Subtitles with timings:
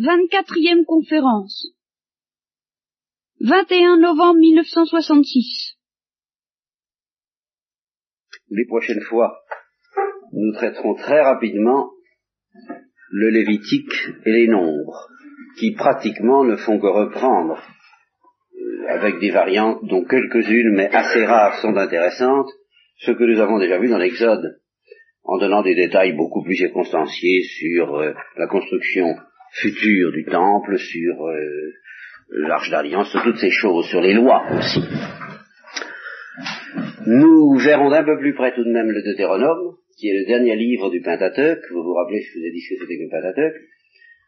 [0.00, 1.74] Vingt-quatrième conférence.
[3.40, 5.74] 21 novembre 1966.
[8.50, 9.40] Les prochaines fois,
[10.32, 11.90] nous traiterons très rapidement
[13.10, 13.90] le Lévitique
[14.24, 15.08] et les nombres,
[15.58, 17.60] qui pratiquement ne font que reprendre,
[18.54, 22.52] euh, avec des variantes dont quelques-unes, mais assez rares, sont intéressantes,
[22.98, 24.60] ce que nous avons déjà vu dans l'Exode,
[25.24, 29.16] en donnant des détails beaucoup plus circonstanciés sur euh, la construction
[29.52, 31.72] future du temple, sur euh,
[32.30, 34.80] l'arche d'alliance, sur toutes ces choses, sur les lois aussi.
[37.06, 40.56] Nous verrons d'un peu plus près tout de même le Deutéronome, qui est le dernier
[40.56, 41.62] livre du Pentateuque.
[41.72, 43.56] Vous vous rappelez, je vous ai dit ce que c'était que le Pentateuque.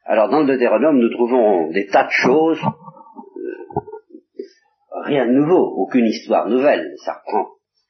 [0.05, 3.75] Alors dans le Deutéronome, nous trouvons des tas de choses, euh,
[5.05, 7.49] rien de nouveau, aucune histoire nouvelle, ça reprend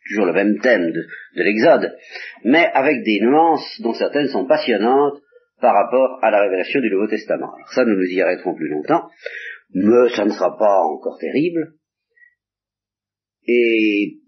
[0.09, 1.07] toujours le même thème de,
[1.37, 1.97] de l'Exode,
[2.45, 5.21] mais avec des nuances dont certaines sont passionnantes
[5.61, 7.55] par rapport à la révélation du Nouveau Testament.
[7.55, 9.09] Alors ça, nous nous y arrêterons plus longtemps,
[9.75, 11.75] mais ça ne sera pas encore terrible.
[13.47, 14.19] Et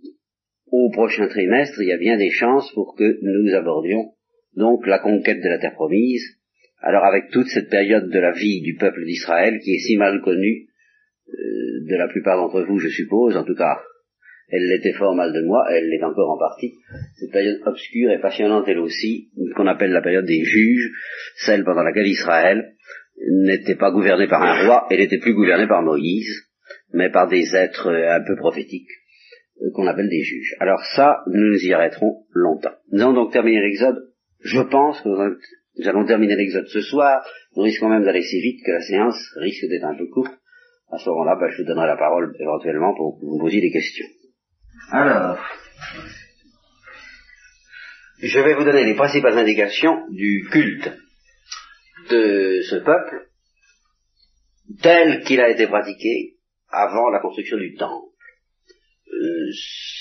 [0.70, 4.12] au prochain trimestre, il y a bien des chances pour que nous abordions
[4.56, 6.24] donc la conquête de la terre promise.
[6.80, 10.20] Alors avec toute cette période de la vie du peuple d'Israël qui est si mal
[10.22, 10.66] connue
[11.28, 13.78] euh, de la plupart d'entre vous, je suppose, en tout cas
[14.48, 16.74] elle l'était fort mal de moi, elle l'est encore en partie.
[17.18, 19.30] Cette période obscure et passionnante elle aussi,
[19.66, 20.90] appelle la période des juges,
[21.36, 22.74] celle pendant laquelle Israël
[23.44, 26.48] n'était pas gouverné par un roi, elle n'était plus gouvernée par Moïse,
[26.92, 28.90] mais par des êtres un peu prophétiques,
[29.60, 30.54] euh, qu'on appelle des juges.
[30.60, 32.74] Alors ça, nous nous y arrêterons longtemps.
[32.90, 34.08] Nous allons donc terminer l'Exode.
[34.40, 37.24] Je pense que nous allons terminer l'Exode ce soir.
[37.56, 40.32] Nous risquons même d'aller si vite que la séance risque d'être un peu courte.
[40.90, 43.62] À ce moment-là, ben, je vous donnerai la parole éventuellement pour que vous me posiez
[43.62, 44.06] des questions.
[44.90, 45.38] Alors,
[48.22, 50.90] je vais vous donner les principales indications du culte
[52.08, 53.28] de ce peuple
[54.80, 56.36] tel qu'il a été pratiqué
[56.70, 58.06] avant la construction du temple.
[59.12, 59.50] Euh,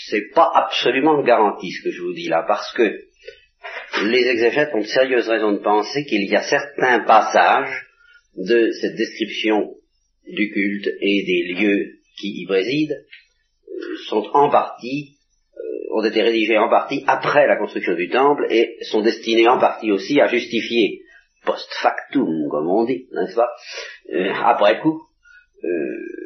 [0.08, 2.84] c'est pas absolument garanti ce que je vous dis là, parce que
[4.04, 7.88] les exégètes ont de sérieuses raisons de penser qu'il y a certains passages
[8.36, 9.76] de cette description
[10.28, 12.96] du culte et des lieux qui y président
[14.08, 15.21] sont en partie, euh,
[15.92, 19.92] ont été rédigés en partie après la construction du temple et sont destinés en partie
[19.92, 21.02] aussi à justifier
[21.46, 23.50] post factum, comme on dit, n'est-ce pas,
[24.14, 25.02] euh, après coup,
[25.64, 25.68] euh,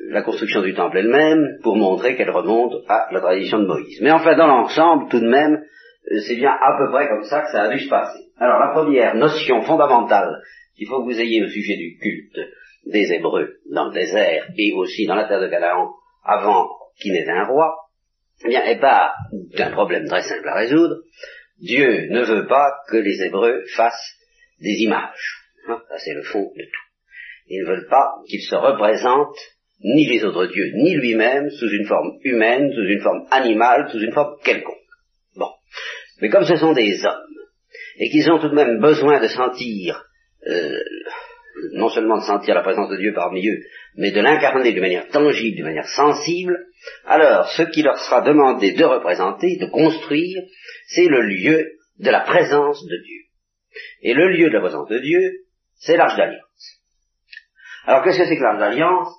[0.09, 3.99] la construction du temple elle-même, pour montrer qu'elle remonte à la tradition de Moïse.
[4.01, 5.63] Mais enfin, dans l'ensemble, tout de même,
[6.27, 8.25] c'est bien à peu près comme ça que ça a dû se passer.
[8.37, 10.41] Alors, la première notion fondamentale
[10.77, 12.49] qu'il faut que vous ayez au sujet du culte
[12.85, 15.93] des Hébreux dans le désert et aussi dans la terre de Canaan
[16.23, 17.75] avant qui n'est un roi,
[18.43, 19.13] eh bien, et pas
[19.57, 20.95] d'un problème très simple à résoudre.
[21.59, 24.15] Dieu ne veut pas que les Hébreux fassent
[24.59, 25.41] des images.
[25.67, 26.85] Hein, ça, c'est le fond de tout.
[27.47, 29.39] Ils ne veulent pas qu'ils se représentent
[29.81, 33.99] ni les autres dieux, ni lui-même, sous une forme humaine, sous une forme animale, sous
[33.99, 34.75] une forme quelconque.
[35.35, 35.49] Bon.
[36.21, 37.21] Mais comme ce sont des hommes,
[37.97, 40.05] et qu'ils ont tout de même besoin de sentir
[40.47, 40.79] euh,
[41.73, 43.59] non seulement de sentir la présence de Dieu parmi eux,
[43.95, 46.57] mais de l'incarner de manière tangible, de manière sensible,
[47.05, 50.43] alors ce qui leur sera demandé de représenter, de construire,
[50.87, 53.21] c'est le lieu de la présence de Dieu.
[54.01, 55.19] Et le lieu de la présence de Dieu,
[55.79, 56.81] c'est l'arche d'alliance.
[57.85, 59.09] Alors qu'est-ce que c'est que l'arche d'alliance?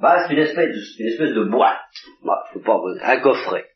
[0.00, 1.78] Bah, c'est une espèce, une espèce de boîte,
[2.24, 3.66] bah, faut pas, un coffret.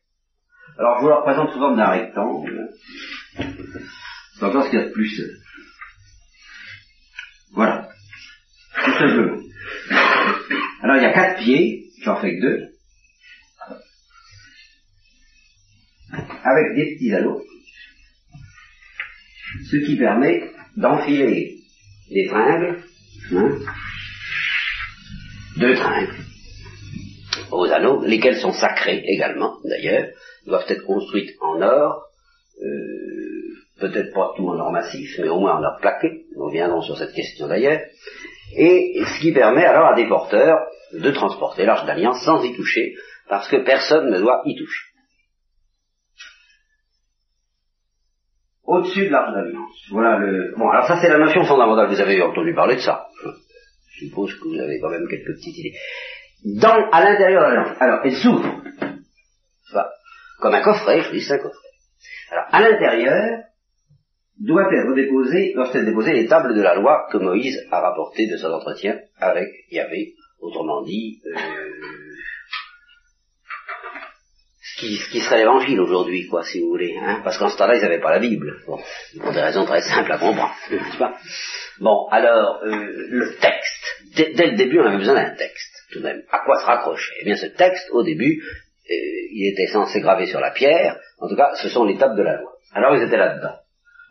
[0.77, 2.69] Alors je vous la représente souvent d'un rectangle.
[3.35, 5.21] C'est encore ce qu'il y a de plus.
[7.53, 7.89] Voilà.
[8.85, 9.41] Tout simplement.
[10.81, 12.69] Alors il y a quatre pieds, j'en fais que deux,
[16.11, 17.41] avec des petits anneaux,
[19.69, 21.55] ce qui permet d'enfiler
[22.11, 22.83] des tringles,
[23.33, 23.51] hein,
[25.57, 26.15] deux tringles,
[27.51, 30.07] aux anneaux, lesquels sont sacrés également, d'ailleurs,
[30.45, 32.05] doivent être construites en or,
[32.61, 33.29] euh,
[33.79, 36.97] peut-être pas tout en or massif, mais au moins en or plaqué, nous reviendrons sur
[36.97, 37.81] cette question d'ailleurs,
[38.55, 40.57] et ce qui permet alors à des porteurs
[40.93, 42.95] de transporter l'arche d'alliance sans y toucher,
[43.27, 44.88] parce que personne ne doit y toucher.
[48.69, 49.75] Au-dessus de l'arche d'alliance.
[49.89, 50.53] Voilà le.
[50.55, 51.87] Bon, alors ça c'est la notion fondamentale.
[51.87, 53.07] Vous avez entendu parler de ça.
[53.93, 55.75] Je suppose que vous avez quand même quelques petites idées.
[56.61, 57.77] Dans, à l'intérieur de l'alliance.
[57.79, 58.61] Alors, elle s'ouvre.
[60.39, 61.67] Comme un coffret, je dis un coffret.
[62.31, 63.39] Alors, à l'intérieur,
[64.39, 68.27] doit être déposé, doivent être déposées les tables de la loi que Moïse a rapportées
[68.27, 71.39] de son entretien avec Yahvé, autrement dit, euh,
[74.79, 77.99] qui, serait l'évangile aujourd'hui, quoi, si vous voulez, hein, parce qu'en ce temps-là, ils n'avaient
[77.99, 78.81] pas la Bible, pour
[79.31, 80.55] des raisons très simples à comprendre,
[80.99, 81.15] pas?
[81.79, 82.69] Bon, alors, euh,
[83.09, 86.21] le texte, dès le début, on avait besoin d'un texte, tout de même.
[86.31, 87.13] À quoi se raccrocher?
[87.21, 88.93] Eh bien, ce texte, au début, euh,
[89.31, 90.97] il était censé graver sur la pierre.
[91.19, 92.51] En tout cas, ce sont les tables de la loi.
[92.73, 93.55] Alors, ils étaient là-dedans.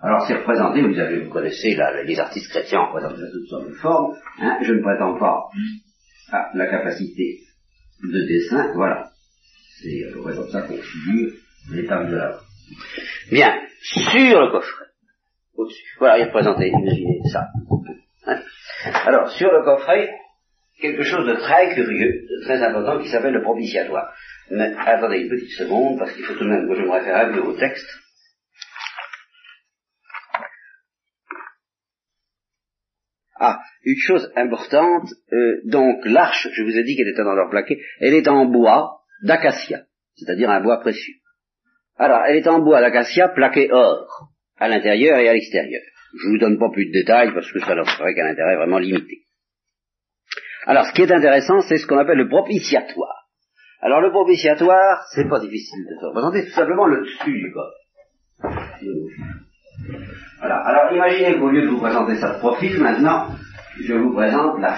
[0.00, 4.16] Alors, c'est représenté, vous, avez, vous connaissez les artistes chrétiens représentent toutes sortes de formes.
[4.40, 5.48] Hein, je ne prétends pas
[6.30, 7.40] à la capacité
[8.02, 8.72] de dessin.
[8.76, 9.07] Voilà.
[9.80, 11.32] C'est à peu près comme ça qu'on figure
[11.70, 12.40] de la loi.
[13.30, 14.86] Bien, sur le coffret,
[15.54, 15.96] au-dessus.
[15.98, 17.48] Voilà, il est représenté, imaginez ça.
[18.26, 18.40] Hein.
[19.06, 20.10] Alors, sur le coffret,
[20.80, 24.12] quelque chose de très curieux, de très important, qui s'appelle le propitiatoire.
[24.50, 27.32] Mais attendez une petite seconde, parce qu'il faut tout de même que je me réfère
[27.32, 27.86] peu au texte.
[33.40, 37.50] Ah, une chose importante, euh, donc l'arche, je vous ai dit qu'elle était dans leur
[37.50, 39.82] plaqué, elle est en bois d'acacia,
[40.16, 41.14] c'est-à-dire un bois précieux.
[41.96, 45.82] Alors, elle est en bois d'acacia plaqué or, à l'intérieur et à l'extérieur.
[46.20, 48.56] Je ne vous donne pas plus de détails parce que ça leur ferait qu'un intérêt
[48.56, 49.22] vraiment limité.
[50.66, 53.28] Alors, ce qui est intéressant, c'est ce qu'on appelle le propitiatoire.
[53.80, 57.72] Alors, le propitiatoire, c'est pas difficile de se représenter, tout simplement le dessus du corps.
[60.40, 60.56] Voilà.
[60.56, 63.28] Alors, imaginez qu'au lieu de vous présenter ça de profil, maintenant,
[63.80, 64.76] je vous présente la,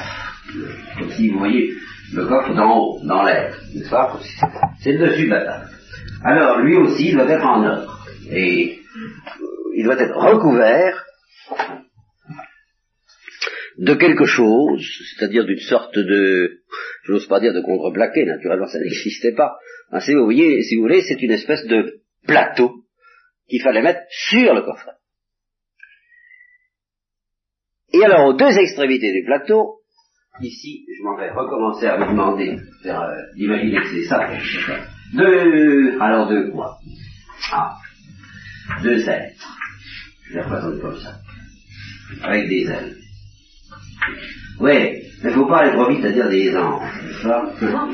[0.98, 1.72] comme si vous voyez
[2.12, 4.18] le coffre dans l'air, n'est-ce pas?
[4.80, 5.70] C'est le dessus de la table.
[6.24, 8.06] Alors, lui aussi, il doit être en or.
[8.30, 8.80] Et
[9.74, 11.04] il doit être recouvert
[13.78, 16.60] de quelque chose, c'est-à-dire d'une sorte de,
[17.04, 19.56] je n'ose pas dire de contreplaqué, naturellement ça n'existait pas.
[19.90, 22.84] Hein, si vous voyez, si vous voulez, c'est une espèce de plateau
[23.48, 24.92] qu'il fallait mettre sur le coffret.
[27.92, 29.80] Et alors, aux deux extrémités du plateau,
[30.40, 32.92] ici, je m'en vais recommencer à vous demander euh,
[33.37, 34.28] d'imaginer que c'est ça.
[35.12, 36.78] Deux, alors deux quoi?
[37.52, 37.76] Ah,
[38.82, 39.56] deux êtres.
[40.28, 41.14] Je les représente comme ça.
[42.22, 42.96] Avec des ailes.
[44.60, 44.72] Oui,
[45.22, 47.88] mais il faut pas aller trop vite à dire des anges, n'est-ce pas?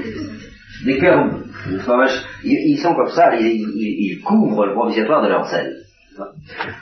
[0.84, 1.30] Des cœurs,
[2.44, 5.76] ils, sont comme ça, ils, couvrent le propitiatoire de leurs ailes.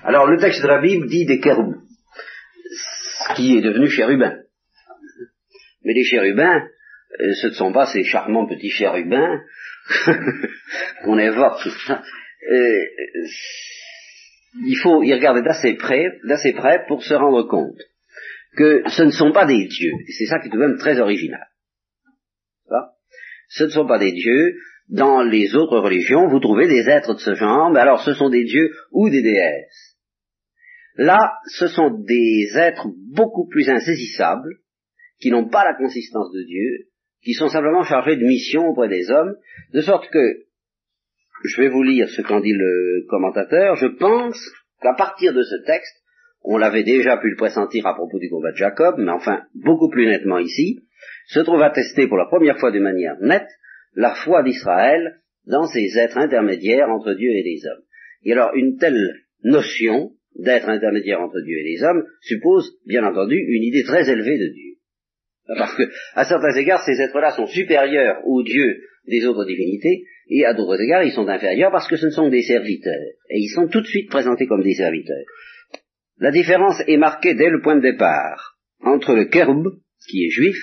[0.03, 1.81] Alors le texte de la Bible dit des chérubins,
[3.29, 4.33] ce qui est devenu chérubin.
[5.85, 6.63] Mais les chérubins,
[7.21, 9.41] euh, ce ne sont pas ces charmants petits chérubins
[11.05, 11.67] qu'on évoque.
[12.51, 12.85] Euh,
[14.67, 17.81] il faut y regarder d'assez près, d'assez près pour se rendre compte
[18.57, 19.93] que ce ne sont pas des dieux.
[20.17, 21.47] C'est ça qui est tout de même très original.
[23.49, 24.55] ce ne sont pas des dieux.
[24.89, 28.29] Dans les autres religions, vous trouvez des êtres de ce genre, mais alors ce sont
[28.29, 29.97] des dieux ou des déesses.
[30.97, 34.59] Là, ce sont des êtres beaucoup plus insaisissables,
[35.21, 36.89] qui n'ont pas la consistance de Dieu,
[37.23, 39.37] qui sont simplement chargés de mission auprès des hommes,
[39.73, 40.45] de sorte que,
[41.45, 44.39] je vais vous lire ce qu'en dit le commentateur, je pense
[44.81, 46.03] qu'à partir de ce texte,
[46.43, 49.89] on l'avait déjà pu le pressentir à propos du combat de Jacob, mais enfin beaucoup
[49.89, 50.81] plus nettement ici,
[51.27, 53.49] se trouve attesté pour la première fois de manière nette
[53.95, 57.85] la foi d'Israël dans ces êtres intermédiaires entre Dieu et les hommes.
[58.25, 63.37] Et alors une telle notion d'être intermédiaire entre Dieu et les hommes suppose, bien entendu,
[63.37, 64.74] une idée très élevée de Dieu.
[65.47, 65.83] Parce que,
[66.15, 70.81] à certains égards, ces êtres-là sont supérieurs aux dieux des autres divinités, et à d'autres
[70.81, 73.13] égards, ils sont inférieurs parce que ce ne sont que des serviteurs.
[73.29, 75.25] Et ils sont tout de suite présentés comme des serviteurs.
[76.19, 79.67] La différence est marquée dès le point de départ entre le Kerub,
[80.09, 80.57] qui est juif,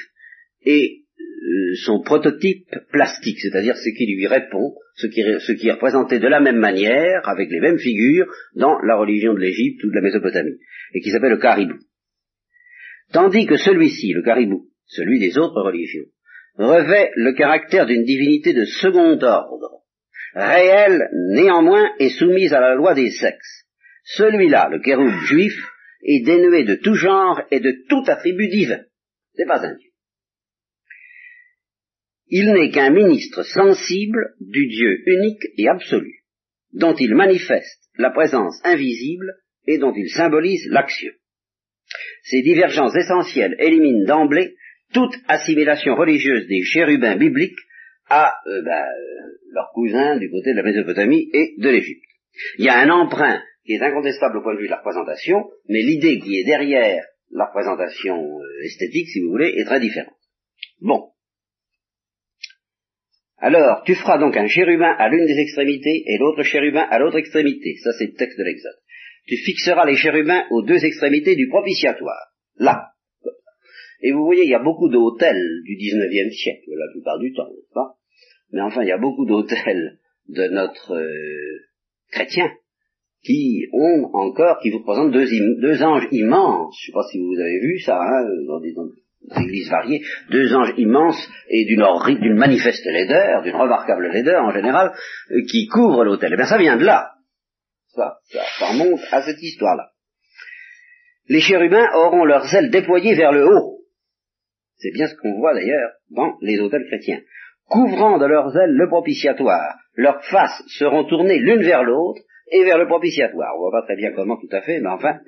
[0.66, 5.74] et euh, son prototype plastique, c'est-à-dire ce qui lui répond, ce qui, ce qui est
[5.74, 9.90] représenté de la même manière, avec les mêmes figures, dans la religion de l'Égypte ou
[9.90, 10.58] de la Mésopotamie,
[10.94, 11.78] et qui s'appelle le caribou.
[13.12, 16.06] Tandis que celui-ci, le caribou, celui des autres religions,
[16.56, 19.84] revêt le caractère d'une divinité de second ordre,
[20.34, 23.66] réelle néanmoins et soumise à la loi des sexes,
[24.04, 25.54] celui-là, le kéroub juif,
[26.04, 28.82] est dénué de tout genre et de tout attribut divin.
[29.36, 29.92] C'est pas un Dieu.
[32.28, 36.24] Il n'est qu'un ministre sensible du Dieu unique et absolu,
[36.74, 39.36] dont il manifeste la présence invisible
[39.68, 41.12] et dont il symbolise l'action.
[42.24, 44.56] Ces divergences essentielles éliminent d'emblée
[44.94, 47.60] toute assimilation religieuse des chérubins bibliques
[48.10, 52.04] à euh, ben, euh, leurs cousins du côté de la Mésopotamie et de l'Égypte.
[52.58, 55.50] Il y a un emprunt qui est incontestable au point de vue de la représentation,
[55.70, 60.16] mais l'idée qui est derrière la représentation euh, esthétique, si vous voulez, est très différente.
[60.82, 61.10] Bon.
[63.38, 67.18] Alors, tu feras donc un chérubin à l'une des extrémités et l'autre chérubin à l'autre
[67.18, 67.76] extrémité.
[67.84, 68.80] Ça, c'est le texte de l'Exode.
[69.26, 72.28] Tu fixeras les chérubins aux deux extrémités du propitiatoire.
[72.58, 72.91] Là.
[74.02, 77.48] Et vous voyez, il y a beaucoup d'hôtels du 19e siècle, la plupart du temps,
[77.50, 77.96] n'est-ce pas?
[78.52, 81.60] Mais enfin, il y a beaucoup d'hôtels de notre euh,
[82.12, 82.52] chrétien
[83.24, 85.28] qui ont encore, qui vous présentent deux,
[85.62, 86.76] deux anges immenses.
[86.82, 88.74] Je ne sais pas si vous avez vu ça, hein, dans des,
[89.44, 91.84] églises variées, deux anges immenses et d'une
[92.20, 94.94] d'une manifeste laideur, d'une remarquable laideur en général,
[95.32, 96.32] euh, qui couvrent l'autel.
[96.34, 97.12] Eh bien ça vient de là.
[97.90, 99.90] Ça, ça, remonte à cette histoire-là.
[101.28, 103.81] Les chérubins auront leurs ailes déployées vers le haut.
[104.82, 107.22] C'est bien ce qu'on voit d'ailleurs dans les autels chrétiens.
[107.66, 112.22] Couvrant de leurs ailes le propitiatoire, leurs faces seront tournées l'une vers l'autre
[112.52, 113.56] et vers le propitiatoire.
[113.56, 115.20] On voit pas très bien comment tout à fait, mais enfin.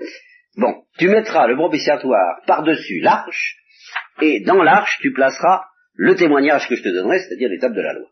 [0.58, 3.58] Bon, tu mettras le propitiatoire par-dessus l'arche,
[4.22, 5.64] et dans l'arche, tu placeras
[5.96, 8.10] le témoignage que je te donnerai, c'est-à-dire l'étape de la loi.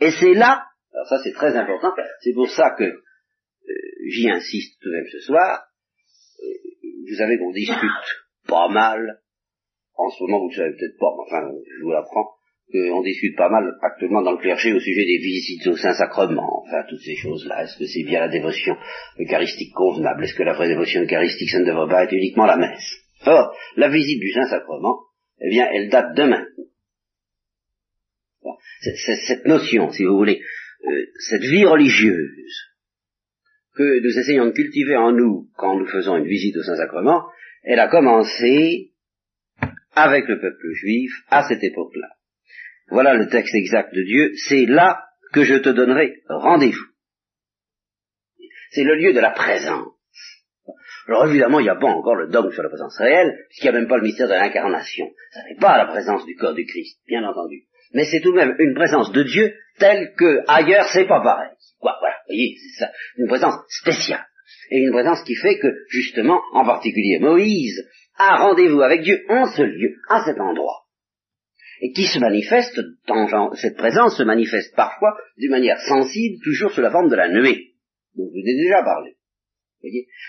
[0.00, 2.94] Et c'est là, alors ça c'est très important, c'est pour ça que euh,
[4.08, 5.66] j'y insiste tout de même ce soir,
[7.08, 9.20] vous savez qu'on discute pas mal,
[9.96, 12.36] en ce moment vous ne savez peut-être pas, mais enfin je vous l'apprends,
[12.72, 16.84] qu'on discute pas mal actuellement dans le clergé au sujet des visites au Saint-Sacrement, enfin
[16.88, 17.62] toutes ces choses-là.
[17.62, 18.76] Est-ce que c'est bien la dévotion
[19.18, 20.24] eucharistique convenable?
[20.24, 23.02] Est-ce que la vraie dévotion eucharistique, ça ne devrait pas être uniquement la messe?
[23.24, 25.00] Or, la visite du Saint-Sacrement,
[25.40, 26.44] eh bien, elle date demain.
[29.26, 30.40] cette notion, si vous voulez,
[30.86, 32.52] euh, cette vie religieuse
[33.74, 37.26] que nous essayons de cultiver en nous quand nous faisons une visite au Saint-Sacrement,
[37.62, 38.92] elle a commencé
[39.96, 42.08] avec le peuple juif à cette époque-là.
[42.88, 46.86] Voilà le texte exact de Dieu, c'est là que je te donnerai rendez-vous.
[48.70, 49.92] C'est le lieu de la présence.
[51.08, 53.76] Alors évidemment, il n'y a pas encore le dogme sur la présence réelle, puisqu'il n'y
[53.76, 55.06] a même pas le mystère de l'incarnation.
[55.32, 57.62] Ça n'est pas la présence du corps du Christ, bien entendu.
[57.92, 61.50] Mais c'est tout de même une présence de Dieu telle que ailleurs c'est pas pareil.
[61.78, 64.26] Quoi, voilà, vous voyez, c'est ça, une présence spéciale.
[64.70, 67.88] Et une présence qui fait que, justement, en particulier Moïse,
[68.18, 70.86] a rendez-vous avec Dieu en ce lieu, à cet endroit
[71.80, 76.80] et qui se manifeste, dans, cette présence se manifeste parfois d'une manière sensible, toujours sous
[76.80, 77.74] la forme de la nuée,
[78.14, 79.16] dont je vous ai déjà parlé.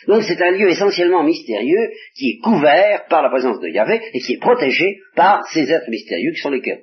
[0.08, 4.20] Donc c'est un lieu essentiellement mystérieux qui est couvert par la présence de Yahvé et
[4.20, 6.82] qui est protégé par ces êtres mystérieux qui sont les cœurs.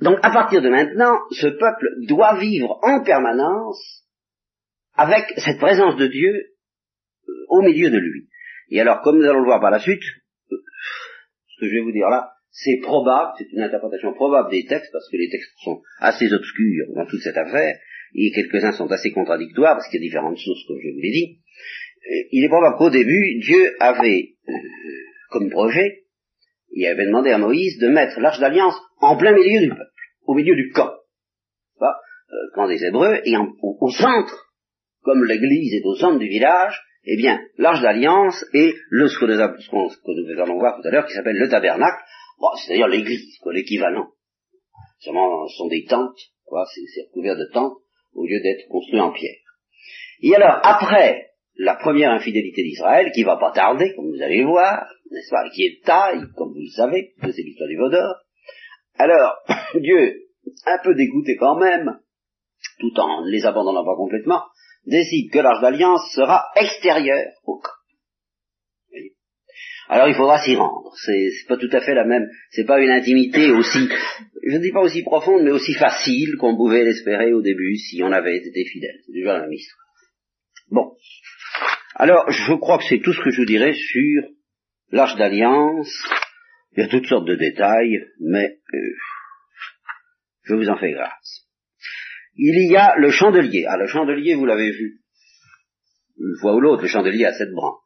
[0.00, 4.04] Donc à partir de maintenant, ce peuple doit vivre en permanence
[4.94, 6.53] avec cette présence de Dieu
[7.48, 8.28] au milieu de lui.
[8.70, 10.02] Et alors, comme nous allons le voir par la suite,
[10.50, 14.90] ce que je vais vous dire là, c'est probable, c'est une interprétation probable des textes,
[14.92, 17.76] parce que les textes sont assez obscurs dans toute cette affaire,
[18.14, 21.10] et quelques-uns sont assez contradictoires, parce qu'il y a différentes sources, comme je vous l'ai
[21.10, 21.38] dit.
[22.06, 24.52] Euh, il est probable qu'au début, Dieu avait, euh,
[25.30, 26.04] comme projet,
[26.70, 29.90] il avait demandé à Moïse de mettre l'arche d'alliance en plein milieu du peuple,
[30.26, 30.92] au milieu du camp,
[31.78, 31.96] pas,
[32.30, 34.52] euh, camp des Hébreux, et au, centre,
[35.02, 39.26] comme l'église est au centre du village, eh bien, l'arche d'alliance est le, ce que
[39.26, 42.02] nous allons voir tout à l'heure, qui s'appelle le tabernacle,
[42.56, 44.08] c'est-à-dire l'église, quoi, l'équivalent.
[45.00, 47.76] Seulement, ce sont des tentes, quoi, c'est recouvert de tentes,
[48.14, 49.36] au lieu d'être construit en pierre.
[50.22, 54.86] Et alors, après la première infidélité d'Israël, qui va pas tarder, comme vous allez voir,
[55.10, 58.14] n'est-ce pas, qui est de taille, comme vous le savez, c'est l'histoire du Vaudor,
[58.96, 59.34] alors,
[59.74, 60.28] Dieu,
[60.66, 61.98] un peu dégoûté quand même,
[62.78, 64.42] tout en les abandonnant pas complètement,
[64.86, 67.70] décide que l'arche d'alliance sera extérieure au camp.
[69.88, 70.92] Alors il faudra s'y rendre.
[70.96, 72.26] C'est pas tout à fait la même.
[72.50, 73.88] C'est pas une intimité aussi,
[74.46, 78.02] je ne dis pas aussi profonde, mais aussi facile qu'on pouvait l'espérer au début si
[78.02, 78.98] on avait été fidèle.
[79.04, 79.84] C'est déjà la même histoire.
[80.70, 80.96] Bon.
[81.96, 84.22] Alors je crois que c'est tout ce que je dirais sur
[84.90, 85.92] l'arche d'alliance.
[86.76, 88.78] Il y a toutes sortes de détails, mais euh,
[90.42, 91.43] je vous en fais grâce
[92.36, 93.64] il y a le chandelier.
[93.68, 95.00] Ah, le chandelier, vous l'avez vu.
[96.18, 97.80] Une fois ou l'autre, le chandelier a cette branche,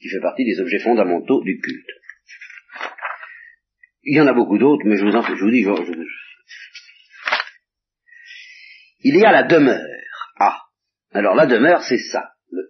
[0.00, 1.88] qui fait partie des objets fondamentaux du culte.
[4.02, 5.70] Il y en a beaucoup d'autres, mais je vous en je vous dis, je,
[9.02, 10.32] il y a la demeure.
[10.38, 10.58] Ah,
[11.12, 12.62] alors la demeure, c'est ça, le,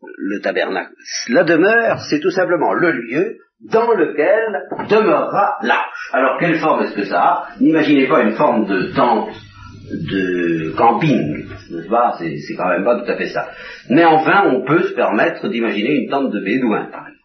[0.00, 0.92] le tabernacle.
[1.28, 6.10] La demeure, c'est tout simplement le lieu dans lequel demeurera l'arche.
[6.12, 7.48] Alors quelle forme est-ce que ça a?
[7.60, 9.34] N'imaginez pas une forme de tente
[9.90, 12.16] de camping, n'est-ce pas?
[12.18, 13.50] C'est quand même pas tout à fait ça.
[13.88, 17.18] Mais enfin, on peut se permettre d'imaginer une tente de bédouin, par exemple.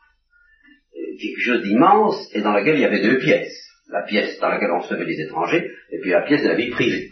[1.21, 3.61] Quelque chose d'immense et dans laquelle il y avait deux pièces.
[3.89, 6.71] La pièce dans laquelle on recevait les étrangers et puis la pièce de la vie
[6.71, 7.09] privée.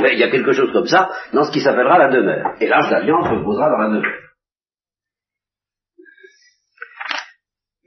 [0.00, 2.56] Mais il y a quelque chose comme ça dans ce qui s'appellera la demeure.
[2.60, 4.18] Et l'âge d'alliance reposera dans la demeure.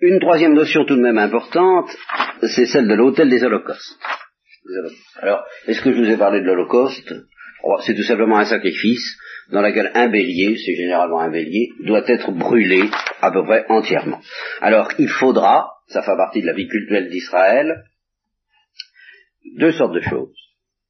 [0.01, 1.89] Une troisième notion tout de même importante,
[2.41, 3.97] c'est celle de l'hôtel des holocaustes.
[5.21, 7.13] Alors, est-ce que je vous ai parlé de l'Holocauste
[7.81, 9.17] C'est tout simplement un sacrifice
[9.51, 12.89] dans lequel un bélier, c'est généralement un bélier, doit être brûlé
[13.21, 14.19] à peu près entièrement.
[14.61, 17.83] Alors, il faudra, ça fait partie de la vie culturelle d'Israël,
[19.57, 20.35] deux sortes de choses.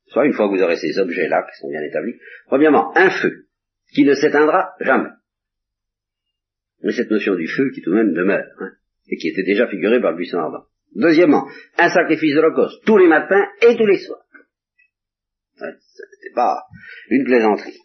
[0.08, 2.16] Soit une fois que vous aurez ces objets-là qui sont bien établis,
[2.48, 3.48] premièrement, un feu
[3.94, 5.10] qui ne s'éteindra jamais.
[6.84, 8.72] Mais cette notion du feu qui tout de même demeure, hein,
[9.08, 10.66] et qui était déjà figurée par le buisson ardent.
[10.96, 11.46] Deuxièmement,
[11.78, 14.24] un sacrifice d'Holocauste tous les matins et tous les soirs.
[15.58, 16.64] Ce n'était pas
[17.10, 17.78] une plaisanterie.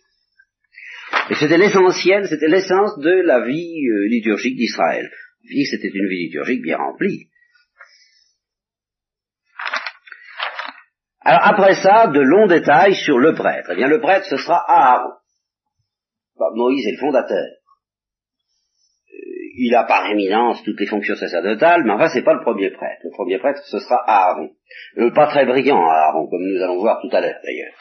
[1.31, 5.11] Et c'était l'essentiel, c'était l'essence de la vie euh, liturgique d'Israël.
[5.43, 7.29] C'était une vie liturgique bien remplie.
[11.23, 13.71] Alors après ça, de longs détails sur le prêtre.
[13.73, 15.15] Eh bien, le prêtre, ce sera Aaron.
[16.39, 17.60] Bah, Moïse est le fondateur.
[19.63, 23.03] Il a par éminence toutes les fonctions sacerdotales, mais enfin, c'est pas le premier prêtre.
[23.05, 24.53] Le premier prêtre, ce sera Aaron.
[24.97, 27.75] Euh, pas très brillant, Aaron, comme nous allons voir tout à l'heure, d'ailleurs.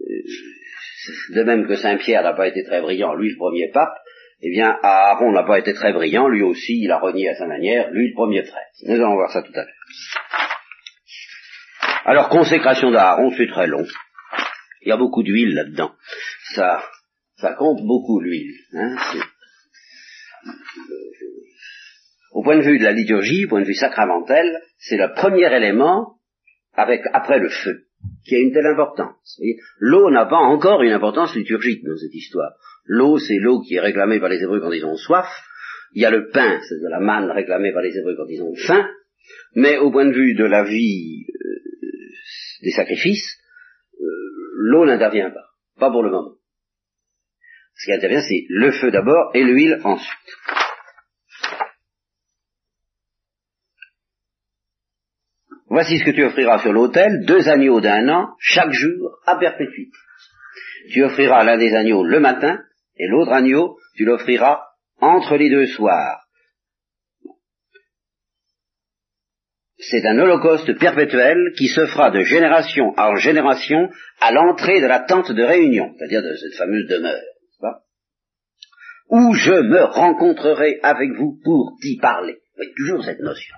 [0.00, 3.96] Euh, de même que Saint-Pierre n'a pas été très brillant, lui, le premier pape,
[4.42, 7.46] eh bien, Aaron n'a pas été très brillant, lui aussi, il a renié à sa
[7.46, 8.74] manière, lui, le premier prêtre.
[8.88, 9.74] Nous allons voir ça tout à l'heure.
[12.04, 13.86] Alors, consécration d'Aaron, c'est très long.
[14.82, 15.92] Il y a beaucoup d'huile là-dedans.
[16.54, 16.82] Ça,
[17.36, 18.54] ça compte beaucoup l'huile.
[18.72, 18.96] Hein,
[22.36, 25.50] au point de vue de la liturgie, au point de vue sacramentel, c'est le premier
[25.56, 26.18] élément
[26.74, 27.86] avec, après le feu,
[28.26, 29.40] qui a une telle importance.
[29.78, 32.52] L'eau n'a pas encore une importance liturgique dans cette histoire.
[32.84, 35.26] L'eau, c'est l'eau qui est réclamée par les Hébreux quand ils ont soif.
[35.94, 38.42] Il y a le pain, c'est de la manne réclamée par les Hébreux quand ils
[38.42, 38.86] ont faim.
[39.54, 41.24] Mais au point de vue de la vie
[42.62, 43.38] des sacrifices,
[43.98, 44.04] euh,
[44.58, 45.46] l'eau n'intervient pas.
[45.80, 46.34] Pas pour le moment.
[47.76, 50.65] Ce qui intervient, c'est le feu d'abord et l'huile ensuite.
[55.76, 59.92] Voici ce que tu offriras sur l'autel, deux agneaux d'un an, chaque jour, à perpétuité.
[60.90, 62.62] Tu offriras l'un des agneaux le matin,
[62.96, 64.62] et l'autre agneau, tu l'offriras
[65.02, 66.22] entre les deux soirs.
[69.78, 73.90] c'est un holocauste perpétuel qui se fera de génération en génération
[74.22, 77.20] à l'entrée de la tente de réunion, c'est-à-dire de cette fameuse demeure,
[79.10, 82.38] où je me rencontrerai avec vous pour t'y parler.
[82.78, 83.54] Toujours cette notion.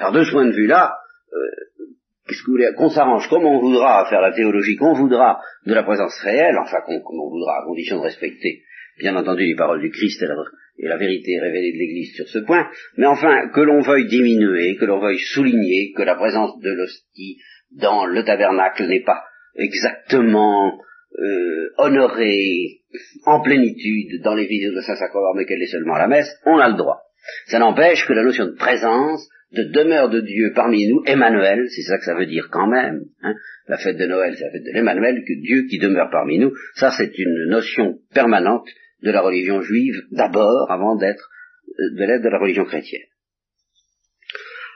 [0.00, 0.96] Alors de ce point de vue-là,
[1.34, 6.18] euh, qu'on s'arrange comme on voudra à faire la théologie qu'on voudra de la présence
[6.22, 8.62] réelle, enfin comme on voudra à condition de respecter,
[8.98, 10.36] bien entendu, les paroles du Christ et la,
[10.78, 14.76] et la vérité révélée de l'Église sur ce point, mais enfin, que l'on veuille diminuer,
[14.76, 17.36] que l'on veuille souligner que la présence de l'hostie
[17.72, 19.22] dans le tabernacle n'est pas
[19.54, 20.80] exactement
[21.18, 22.80] euh, honorée
[23.26, 26.56] en plénitude dans les visites de Saint-Sacrement, mais qu'elle est seulement à la messe, on
[26.56, 27.02] a le droit.
[27.48, 31.82] Ça n'empêche que la notion de présence, de demeure de Dieu parmi nous, Emmanuel, c'est
[31.82, 33.34] ça que ça veut dire quand même, hein,
[33.66, 36.52] la fête de Noël, c'est la fête de l'Emmanuel, que Dieu qui demeure parmi nous,
[36.74, 38.68] ça c'est une notion permanente
[39.02, 41.28] de la religion juive d'abord, avant d'être
[41.68, 43.02] euh, de l'aide de la religion chrétienne.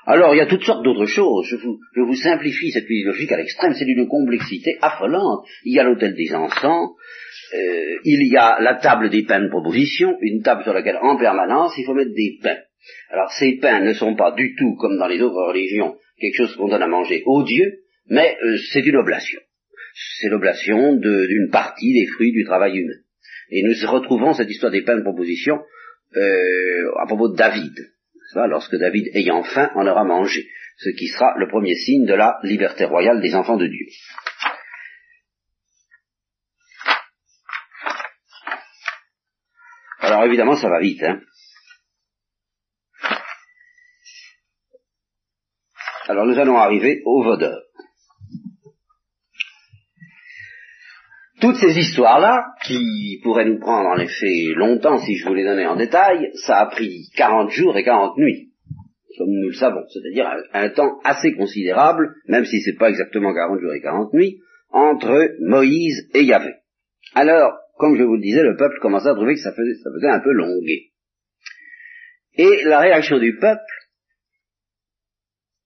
[0.07, 1.47] Alors, il y a toutes sortes d'autres choses.
[1.49, 1.57] Je
[2.03, 3.73] vous, simplifie cette liturgie à l'extrême.
[3.73, 5.47] C'est d'une complexité affolante.
[5.65, 6.91] Il y a l'autel des encens,
[7.55, 11.17] euh, il y a la table des pains de proposition, une table sur laquelle, en
[11.17, 12.59] permanence, il faut mettre des pains.
[13.11, 16.57] Alors, ces pains ne sont pas du tout, comme dans les autres religions, quelque chose
[16.57, 19.41] qu'on donne à manger aux dieux, mais euh, c'est une oblation.
[20.19, 23.01] C'est l'oblation d'une partie des fruits du travail humain.
[23.51, 25.61] Et nous retrouvons cette histoire des pains de proposition
[26.17, 27.75] euh, à propos de David,
[28.49, 32.39] lorsque David, ayant faim, en aura mangé, ce qui sera le premier signe de la
[32.43, 33.87] liberté royale des enfants de Dieu.
[40.01, 41.03] Alors évidemment, ça va vite.
[41.03, 41.21] Hein.
[46.07, 47.63] Alors nous allons arriver au vaudeur.
[51.41, 55.67] Toutes ces histoires-là, qui pourraient nous prendre en effet longtemps si je vous les donnais
[55.67, 58.53] en détail, ça a pris 40 jours et 40 nuits,
[59.19, 63.61] comme nous le savons, c'est-à-dire un, temps assez considérable, même si c'est pas exactement 40
[63.61, 64.41] jours et 40 nuits,
[64.71, 66.55] entre Moïse et Yahvé.
[67.15, 69.91] Alors, comme je vous le disais, le peuple commençait à trouver que ça faisait, ça
[69.95, 70.93] faisait un peu longué.
[72.37, 73.84] Et la réaction du peuple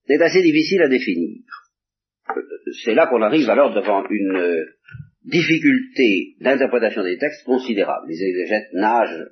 [0.09, 1.41] est assez difficile à définir.
[2.83, 4.65] C'est là qu'on arrive alors devant une
[5.23, 8.07] difficulté d'interprétation des textes considérable.
[8.09, 9.27] Les exégètes nagent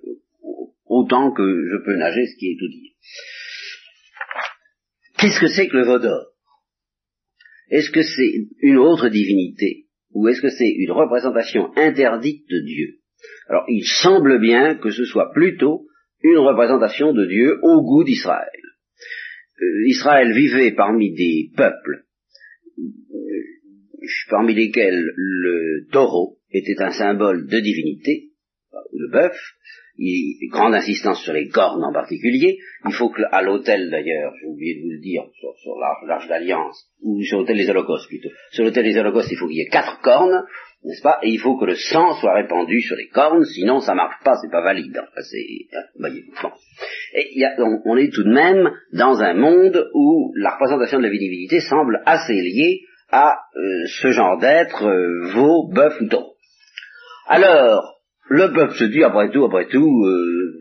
[0.85, 2.91] autant que je peux nager, ce qui est tout dire.
[5.19, 6.33] Qu'est-ce que c'est que le Vaudor?
[7.69, 12.99] Est-ce que c'est une autre divinité ou est-ce que c'est une représentation interdite de Dieu?
[13.49, 15.87] Alors, il semble bien que ce soit plutôt
[16.23, 18.61] une représentation de Dieu au goût d'Israël.
[19.61, 22.03] Euh, Israël vivait parmi des peuples
[24.29, 28.31] parmi lesquels le taureau était un symbole de divinité,
[28.93, 29.35] le bœuf,
[29.97, 32.59] il, grande insistance sur les cornes en particulier.
[32.85, 35.75] Il faut que, à l'hôtel d'ailleurs, j'ai oublié de vous le dire, sur,
[36.07, 39.57] l'Arche d'Alliance, ou sur l'hôtel des Holocaustes plutôt, sur l'hôtel des Holocaustes, il faut qu'il
[39.57, 40.43] y ait quatre cornes,
[40.83, 41.19] n'est-ce pas?
[41.23, 44.35] Et il faut que le sang soit répandu sur les cornes, sinon ça marche pas,
[44.41, 44.97] c'est pas valide.
[44.97, 46.51] Enfin, c'est, hein, voyez, bon.
[47.13, 51.03] Et y a, on, est tout de même dans un monde où la représentation de
[51.03, 54.83] la divinité semble assez liée à euh, ce genre d'être,
[55.33, 56.35] veau, bœuf ou taureau.
[57.27, 57.97] Alors,
[58.29, 60.59] le peuple se dit, après tout, après tout, euh,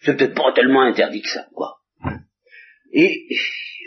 [0.00, 1.76] c'est peut-être pas tellement interdit que ça, quoi.
[2.92, 3.26] Et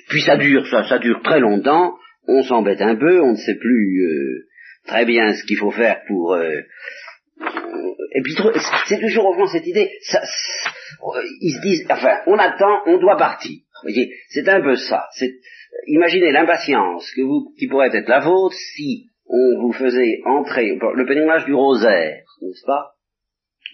[0.10, 1.96] puis ça dure, ça, ça dure très longtemps,
[2.28, 4.48] on s'embête un peu, on ne sait plus euh,
[4.88, 6.34] très bien ce qu'il faut faire pour...
[6.34, 6.62] Euh,
[8.12, 8.34] et puis
[8.88, 10.22] c'est toujours au fond cette idée, ça,
[11.42, 13.60] ils se disent, enfin, on attend, on doit partir.
[13.84, 15.08] Voyez, c'est un peu ça.
[15.88, 21.54] Imaginez l'impatience qui pourrait être la vôtre si on vous faisait entrer le pèlerinage du
[21.54, 22.94] rosaire, n'est-ce pas?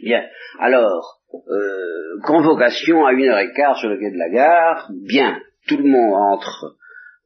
[0.01, 0.25] Bien.
[0.59, 5.39] Alors, euh, convocation à une heure et quart sur le quai de la gare, bien,
[5.67, 6.75] tout le monde entre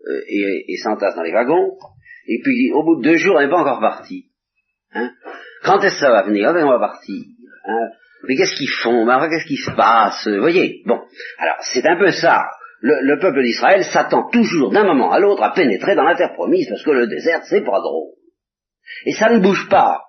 [0.08, 1.78] euh, et, s'entasse dans les wagons,
[2.28, 4.26] et puis au bout de deux jours, on n'est pas encore parti.
[4.94, 5.12] Hein
[5.64, 6.50] Quand est-ce que ça va venir?
[6.50, 7.22] Ah On va partir?
[7.66, 7.90] Hein
[8.28, 9.06] mais qu'est-ce qu'ils font?
[9.06, 10.28] Ben, Qu'est-ce qui se passe?
[10.28, 10.82] Vous voyez?
[10.86, 11.00] Bon,
[11.38, 12.46] alors c'est un peu ça.
[12.82, 16.34] Le, le peuple d'Israël s'attend toujours d'un moment à l'autre à pénétrer dans la terre
[16.34, 18.14] promise, parce que le désert, c'est pas drôle.
[19.06, 20.02] Et ça ne bouge pas.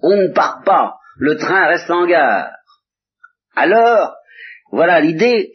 [0.00, 0.96] On ne part pas.
[1.16, 2.50] Le train reste en gare.
[3.54, 4.14] Alors,
[4.70, 5.52] voilà l'idée.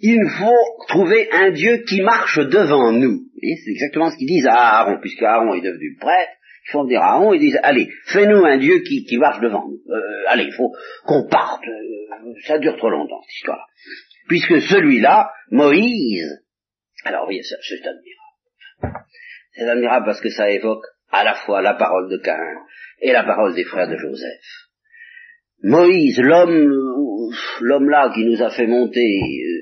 [0.00, 3.26] Il faut trouver un Dieu qui marche devant nous.
[3.40, 6.32] C'est exactement ce qu'ils disent à Aaron, puisque Aaron est devenu prêtre.
[6.66, 9.80] Ils font à Aaron, disent, allez, fais-nous un Dieu qui, marche devant nous.
[9.92, 10.72] Euh, allez, il faut
[11.04, 11.64] qu'on parte.
[11.66, 13.66] Euh, ça dure trop longtemps, cette histoire.
[14.28, 16.44] Puisque celui-là, Moïse,
[17.04, 19.04] alors oui, c'est admirable.
[19.52, 22.38] C'est admirable parce que ça évoque à la fois la parole de Cain
[23.00, 24.68] et la parole des frères de Joseph.
[25.62, 26.70] Moïse, l'homme,
[27.60, 29.59] l'homme là qui nous a fait monter euh,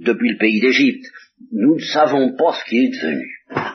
[0.00, 1.06] depuis le pays d'Égypte,
[1.52, 3.28] nous ne savons pas ce qu'il est devenu.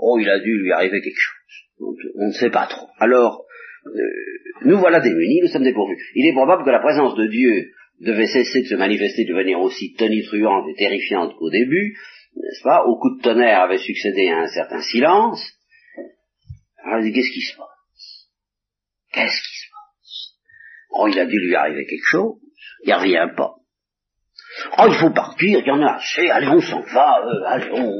[0.00, 1.98] Oh, il a dû lui arriver quelque chose.
[2.20, 2.86] On ne sait pas trop.
[3.00, 3.44] Alors,
[3.86, 3.90] euh,
[4.64, 5.96] nous voilà démunis, nous sommes dépourvus.
[6.14, 9.60] Il est probable que la présence de Dieu devait cesser de se manifester, de devenir
[9.60, 11.96] aussi tonitruante et terrifiante qu'au début,
[12.36, 15.42] n'est-ce pas, au coup de tonnerre avait succédé un certain silence.
[16.84, 18.30] Alors qu'est-ce qui se passe?
[19.12, 20.38] Qu'est-ce qui se passe?
[20.90, 22.36] Oh, il a dû lui arriver quelque chose,
[22.84, 23.57] il revient pas.
[24.80, 27.70] Oh, il faut partir, il y en a assez, allez, on s'en va, euh, allez,
[27.72, 27.92] on...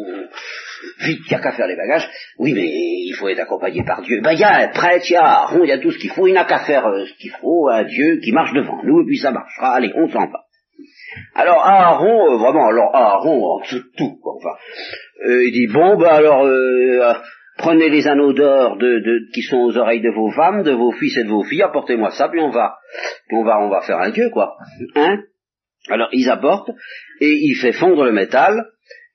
[1.00, 2.08] Vite, il n'y a qu'à faire les bagages.
[2.38, 4.20] Oui, mais il faut être accompagné par Dieu.
[4.22, 5.98] Ben, il y a un prêtre, il y a Aaron, il y a tout ce
[5.98, 8.80] qu'il faut, il n'a qu'à faire euh, ce qu'il faut, un Dieu qui marche devant
[8.84, 10.44] nous, et puis ça marchera, allez, on s'en va.
[11.34, 14.56] Alors Aaron, euh, vraiment, alors Aaron, en dessous de tout, enfin,
[15.26, 16.46] euh, il dit, bon, ben alors,
[17.56, 18.78] prenez les anneaux d'or
[19.34, 22.10] qui sont aux oreilles de vos femmes, de vos fils et de vos filles, apportez-moi
[22.10, 22.76] ça, puis on va,
[23.32, 24.56] on va, on va faire un dieu, quoi.
[24.94, 25.18] Hein?
[25.88, 26.70] Alors ils apportent,
[27.20, 28.54] et il fait fondre le métal,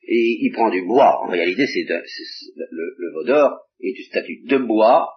[0.03, 1.21] et il prend du bois.
[1.23, 5.09] En réalité, c'est le, veau d'or est une statue de bois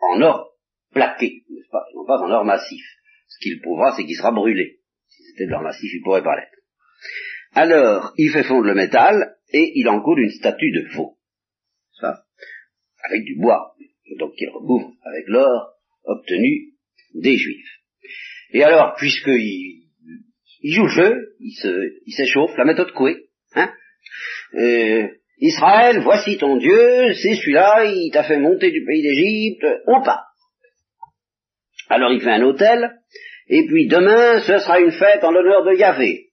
[0.00, 0.52] en or
[0.92, 2.84] plaqué, n'est-ce pas, non pas en or massif.
[3.28, 4.78] Ce qu'il prouvera, c'est qu'il sera brûlé
[5.36, 6.58] c'était dans massif, il pourrait pas l'être.
[7.52, 11.18] Alors, il fait fondre le métal et il en coule une statue de faux.
[12.00, 12.24] Ça,
[13.04, 13.74] avec du bois,
[14.18, 16.74] donc qu'il recouvre avec l'or obtenu
[17.14, 17.80] des Juifs.
[18.50, 19.85] Et alors, puisqu'il
[20.66, 23.70] il joue le jeu, il s'échauffe, la méthode couée, hein,
[24.54, 25.06] euh,
[25.38, 30.24] Israël, voici ton Dieu, c'est celui-là, il t'a fait monter du pays d'Égypte, on part.
[31.88, 32.98] Alors il fait un hôtel,
[33.46, 36.30] et puis demain, ce sera une fête en l'honneur de Yahvé.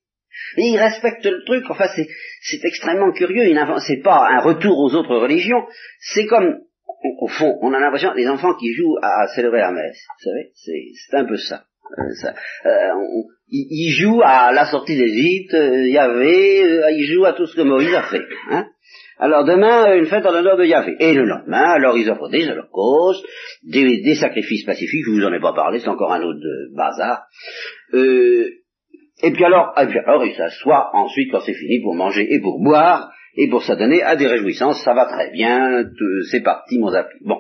[0.58, 4.96] Et il respecte le truc, enfin c'est extrêmement curieux, il c'est pas un retour aux
[4.96, 5.64] autres religions,
[6.00, 6.58] c'est comme,
[7.20, 10.52] au fond, on a l'impression des enfants qui jouent à, célébrer la messe, vous savez,
[10.56, 11.66] c'est un peu ça.
[12.00, 12.30] Euh,
[12.66, 12.90] euh,
[13.50, 17.94] ils jouent à la sortie d'Égypte, euh, Yahvé, ils jouent à tout ce que Moïse
[17.94, 18.24] a fait.
[18.50, 18.66] Hein
[19.20, 20.96] alors demain, une fête en l'honneur de Yahvé.
[21.00, 23.26] Et le lendemain, alors ils offrent des holocaustes,
[23.64, 26.40] des, des sacrifices pacifiques, je vous en ai pas parlé, c'est encore un autre
[26.76, 27.22] bazar.
[27.94, 28.50] Euh,
[29.22, 32.42] et puis alors, et puis alors ils s'assoient ensuite quand c'est fini pour manger et
[32.42, 35.84] pour boire, et pour s'adonner à des réjouissances, ça va très bien,
[36.30, 37.18] c'est parti mon zapi.
[37.22, 37.40] Bon.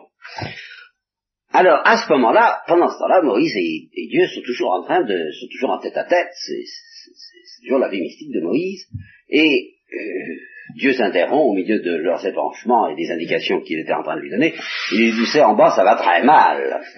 [1.53, 5.31] Alors, à ce moment-là, pendant ce temps-là, Moïse et, Dieu sont toujours en train de,
[5.39, 8.87] sont toujours en tête à tête, c'est toujours la vie mystique de Moïse,
[9.29, 10.33] et euh,
[10.75, 14.21] Dieu s'interrompt au milieu de leurs épanchements et des indications qu'il était en train de
[14.21, 14.55] lui donner.
[14.91, 16.81] Il lui dit, en bas, ça va très mal.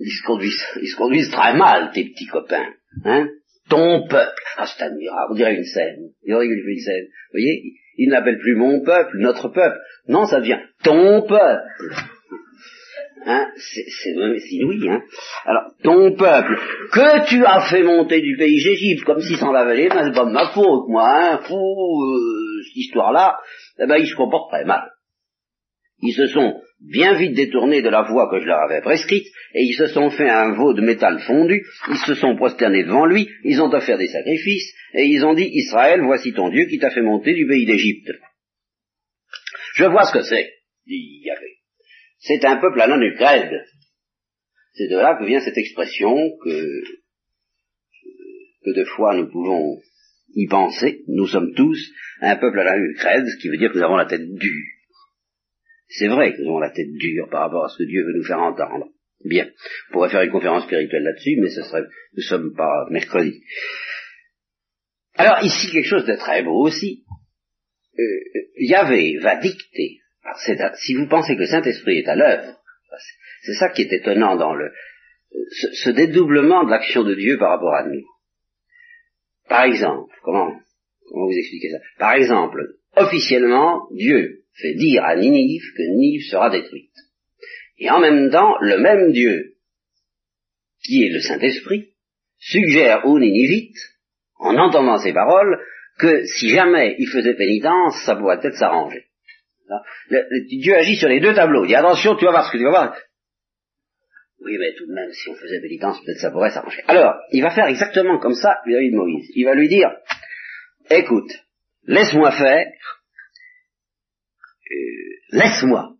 [0.00, 2.74] ils, se conduisent, ils se conduisent très mal, tes petits copains.
[3.04, 3.28] Hein
[3.70, 4.42] Ton peuple.
[4.58, 5.32] Ah, c'est admirable.
[5.32, 6.10] On dirait une scène.
[6.24, 7.04] Il aurait une scène.
[7.04, 7.62] Vous voyez
[7.96, 9.78] Il n'appelle plus mon peuple, notre peuple.
[10.08, 11.62] Non, ça devient ton peuple.
[13.28, 14.88] Hein, c'est inouï.
[14.88, 15.02] Hein.
[15.46, 16.60] Alors, ton peuple,
[16.92, 20.26] que tu as fait monter du pays d'Égypte, comme si s'en les mains, c'est pas
[20.26, 23.40] de ma faute, moi, hein, fou, euh, cette histoire-là,
[23.80, 24.92] eh ben, ils se comportent très mal.
[26.02, 29.62] Ils se sont bien vite détournés de la voie que je leur avais prescrite, et
[29.62, 33.28] ils se sont fait un veau de métal fondu, ils se sont prosternés devant lui,
[33.42, 36.90] ils ont offert des sacrifices, et ils ont dit, Israël, voici ton Dieu qui t'a
[36.90, 38.12] fait monter du pays d'Égypte.
[39.74, 40.48] Je vois ce que c'est,
[40.86, 41.56] dit Yahvé.
[42.18, 43.00] C'est un peuple à non
[44.74, 46.82] C'est de là que vient cette expression que,
[48.64, 49.80] que de fois nous pouvons
[50.34, 51.78] y penser, nous sommes tous
[52.20, 54.66] un peuple à la Ucrède, ce qui veut dire que nous avons la tête dure.
[55.88, 58.18] C'est vrai que nous avons la tête dure par rapport à ce que Dieu veut
[58.18, 58.88] nous faire entendre.
[59.24, 59.48] Bien,
[59.88, 61.84] on pourrait faire une conférence spirituelle là-dessus, mais ce serait,
[62.16, 63.42] nous sommes pas mercredi.
[65.14, 67.04] Alors ici, quelque chose de très beau aussi.
[67.98, 68.02] Euh,
[68.58, 70.00] Yahvé va dicter.
[70.76, 72.60] Si vous pensez que le Saint-Esprit est à l'œuvre,
[73.42, 74.70] c'est ça qui est étonnant dans le
[75.72, 78.04] ce, dédoublement de l'action de Dieu par rapport à nous.
[79.48, 80.52] Par exemple, comment,
[81.08, 81.78] comment vous expliquer ça?
[81.98, 86.90] Par exemple, officiellement, Dieu fait dire à Ninive que Ninive sera détruite.
[87.78, 89.56] Et en même temps, le même Dieu,
[90.84, 91.90] qui est le Saint-Esprit,
[92.38, 93.78] suggère aux Ninivites,
[94.38, 95.58] en entendant ces paroles,
[95.98, 99.06] que si jamais il faisait pénitence, ça pourrait peut-être s'arranger.
[100.48, 101.64] Dieu agit sur les deux tableaux.
[101.64, 102.96] Il dit attention, tu vas voir ce que tu vas voir.
[104.40, 106.82] Oui, mais tout de même, si on faisait pénitence, peut-être ça pourrait s'arranger.
[106.88, 109.30] Alors, il va faire exactement comme ça vis-à-vis de Moïse.
[109.34, 109.90] Il va lui dire,
[110.90, 111.30] écoute,
[111.84, 112.66] laisse-moi faire,
[114.70, 115.94] euh, laisse-moi.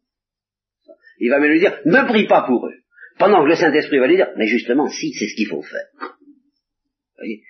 [1.19, 2.75] Il va même lui dire, ne prie pas pour eux.
[3.19, 5.87] Pendant que le Saint-Esprit va lui dire, mais justement, si, c'est ce qu'il faut faire.
[7.17, 7.43] voyez?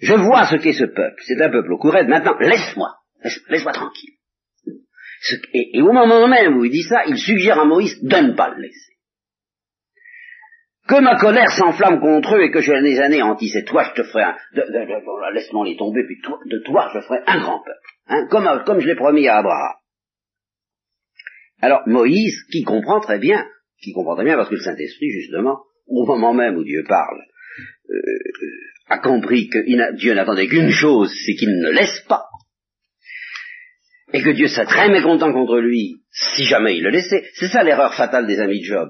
[0.00, 1.22] Je vois ce qu'est ce peuple.
[1.26, 2.02] C'est un peuple au courant.
[2.04, 2.94] Maintenant, laisse-moi.
[3.48, 4.17] Laisse-moi tranquille.
[5.52, 8.50] Et, au moment même où il dit ça, il suggère à Moïse de ne pas
[8.50, 8.92] le laisser.
[10.88, 13.56] Que ma colère s'enflamme contre eux et que je les anéantisse.
[13.56, 14.36] Et toi, je te ferai un...
[15.34, 17.78] Laisse-moi les tomber, puis de toi, je ferai un grand peuple.
[18.06, 19.74] Hein, comme, comme je l'ai promis à Abraham.
[21.60, 23.44] Alors Moïse, qui comprend très bien,
[23.82, 27.20] qui comprend très bien parce que le Saint-Esprit, justement, au moment même où Dieu parle,
[27.90, 28.18] euh,
[28.88, 29.58] a compris que
[29.96, 32.24] Dieu n'attendait qu'une chose, c'est qu'il ne laisse pas.
[34.12, 37.24] Et que Dieu serait très mécontent contre lui si jamais il le laissait.
[37.34, 38.88] C'est ça l'erreur fatale des amis de Job.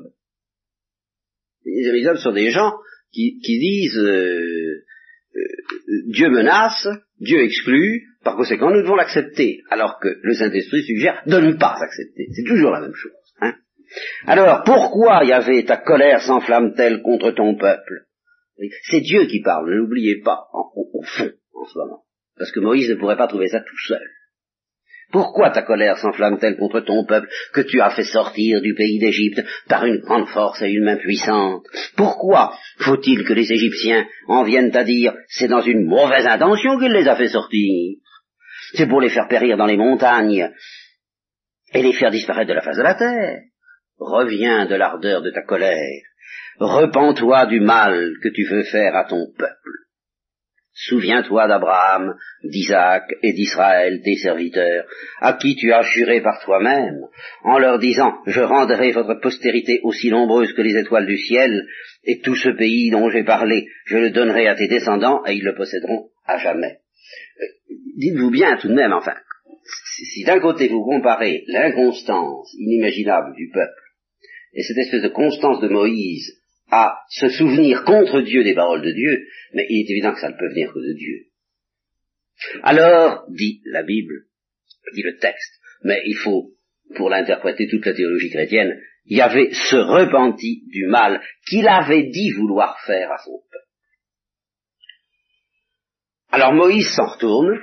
[1.65, 2.73] Les amis de Job sont des gens
[3.13, 4.85] qui, disent euh,
[5.35, 5.41] euh,
[6.09, 6.87] Dieu menace,
[7.21, 11.77] Dieu exclut, par conséquent, nous devons l'accepter, alors que le Saint-Esprit suggère de ne pas
[11.81, 12.29] accepter.
[12.35, 13.13] C'est toujours la même chose.
[13.41, 13.55] Hein
[14.27, 18.07] alors, pourquoi y avait ta colère s'enflamme-t-elle contre ton peuple?
[18.91, 22.05] C'est Dieu qui parle, ne l'oubliez pas, au fond, en ce moment.
[22.37, 24.03] Parce que Moïse ne pourrait pas trouver ça tout seul.
[25.11, 29.43] Pourquoi ta colère s'enflamme-t-elle contre ton peuple que tu as fait sortir du pays d'Égypte
[29.67, 31.65] par une grande force et une main puissante?
[31.97, 36.93] Pourquoi faut-il que les Égyptiens en viennent à dire c'est dans une mauvaise intention qu'il
[36.93, 37.97] les a fait sortir
[38.75, 40.51] C'est pour les faire périr dans les montagnes
[41.73, 43.41] et les faire disparaître de la face de la terre.
[43.99, 46.03] Reviens de l'ardeur de ta colère.
[46.59, 49.88] Repens-toi du mal que tu veux faire à ton peuple.
[50.87, 52.15] Souviens-toi d'Abraham,
[52.45, 54.87] d'Isaac et d'Israël, tes serviteurs,
[55.21, 57.01] à qui tu as juré par toi-même,
[57.43, 61.67] en leur disant, je rendrai votre postérité aussi nombreuse que les étoiles du ciel,
[62.05, 65.43] et tout ce pays dont j'ai parlé, je le donnerai à tes descendants, et ils
[65.43, 66.79] le posséderont à jamais.
[67.41, 69.17] Euh, dites-vous bien tout de même, enfin,
[70.15, 73.83] si d'un côté vous comparez l'inconstance inimaginable du peuple,
[74.55, 76.38] et cette espèce de constance de Moïse
[76.71, 80.31] à se souvenir contre Dieu des paroles de Dieu, mais il est évident que ça
[80.31, 81.27] ne peut venir que de Dieu.
[82.63, 84.27] Alors, dit la Bible,
[84.95, 86.53] dit le texte, mais il faut,
[86.97, 92.31] pour l'interpréter toute la théologie chrétienne, il avait se repenti du mal qu'il avait dit
[92.33, 93.65] vouloir faire à son peuple.
[96.31, 97.59] Alors Moïse s'en retourne,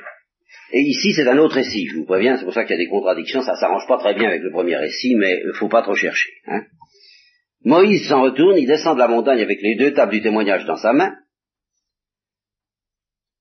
[0.72, 2.84] et ici c'est un autre récit, je vous préviens, c'est pour ça qu'il y a
[2.84, 5.70] des contradictions, ça s'arrange pas très bien avec le premier récit, mais il ne faut
[5.70, 6.32] pas trop chercher.
[6.48, 6.63] Hein.
[7.65, 10.78] Moïse s'en retourne, il descend de la montagne avec les deux tables du témoignage dans
[10.78, 11.15] sa main.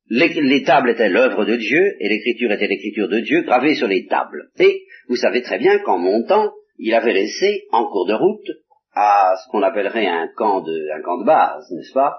[0.08, 4.06] Les, tables étaient l'œuvre de Dieu et l'écriture était l'écriture de Dieu gravée sur les
[4.06, 4.50] tables.
[4.58, 8.50] Et vous savez très bien qu'en montant, il avait laissé en cours de route
[8.94, 12.16] à ce qu'on appellerait un camp de, base, n'est-ce pas,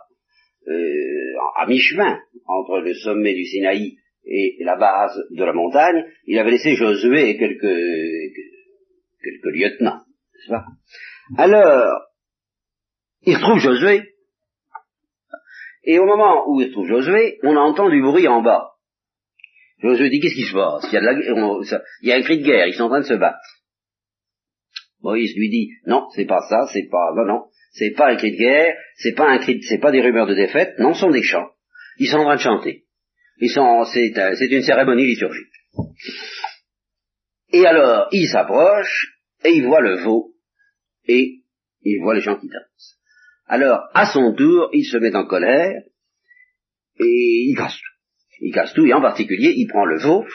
[0.68, 6.38] euh, à mi-chemin entre le sommet du Sinaï et la base de la montagne, il
[6.38, 7.62] avait laissé Josué et quelques,
[9.24, 10.02] quelques lieutenants,
[10.34, 10.66] n'est-ce pas
[11.38, 12.02] alors,
[13.22, 14.04] il retrouve Josué,
[15.84, 18.72] et au moment où il retrouve Josué, on entend du bruit en bas.
[19.80, 20.88] Josué dit, qu'est-ce qui se passe?
[20.92, 23.40] Il y, a un cri de guerre, ils sont en train de se battre.
[25.02, 28.32] Moïse lui dit, non, c'est pas ça, c'est pas, non, non, c'est pas un cri
[28.32, 31.12] de guerre, c'est pas un cri, c'est pas des rumeurs de défaite, non, ce sont
[31.12, 31.50] des chants.
[31.98, 32.86] Ils sont en train de chanter.
[33.38, 35.52] Ils sont, c'est une cérémonie liturgique.
[37.52, 40.35] Et alors, il s'approche, et il voit le veau,
[41.08, 41.42] et
[41.82, 43.00] il voit les gens qui dansent.
[43.48, 45.84] Alors, à son tour, il se met en colère,
[47.00, 48.40] et il casse tout.
[48.42, 50.26] Il casse tout, et en particulier, il prend le veau,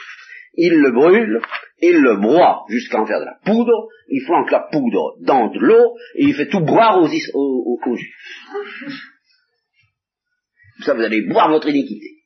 [0.53, 1.41] il le brûle,
[1.81, 5.59] il le broie jusqu'à en faire de la poudre, il flanque la poudre dans de
[5.59, 7.97] l'eau, et il fait tout boire aux, aux, aux,
[10.83, 12.21] Ça, vous allez boire votre iniquité.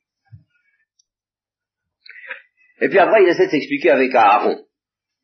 [2.80, 4.66] Et puis après, il essaie de s'expliquer avec Aaron.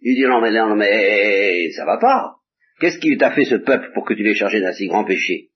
[0.01, 2.42] Il dit, non mais, non mais, ça va pas.
[2.83, 5.51] Qu'est-ce qui t'a fait ce peuple pour que tu l'aies chargé d'un si grand péché?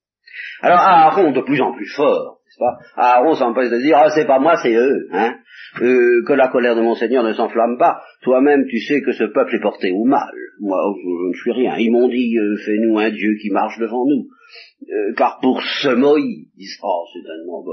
[0.63, 2.79] Alors Aaron, de plus en plus fort, n'est-ce pas?
[2.95, 5.35] Aaron s'empêche de dire, ah c'est pas moi, c'est eux, hein
[5.83, 8.01] euh, que la colère de mon Seigneur ne s'enflamme pas.
[8.23, 10.31] Toi-même, tu sais que ce peuple est porté au mal.
[10.61, 11.75] Moi, je, ne suis rien.
[11.79, 14.29] Ils m'ont dit, euh, fais-nous un Dieu qui marche devant nous.
[14.89, 17.65] Euh, car pour ce Moïse, oh, c'est un nom,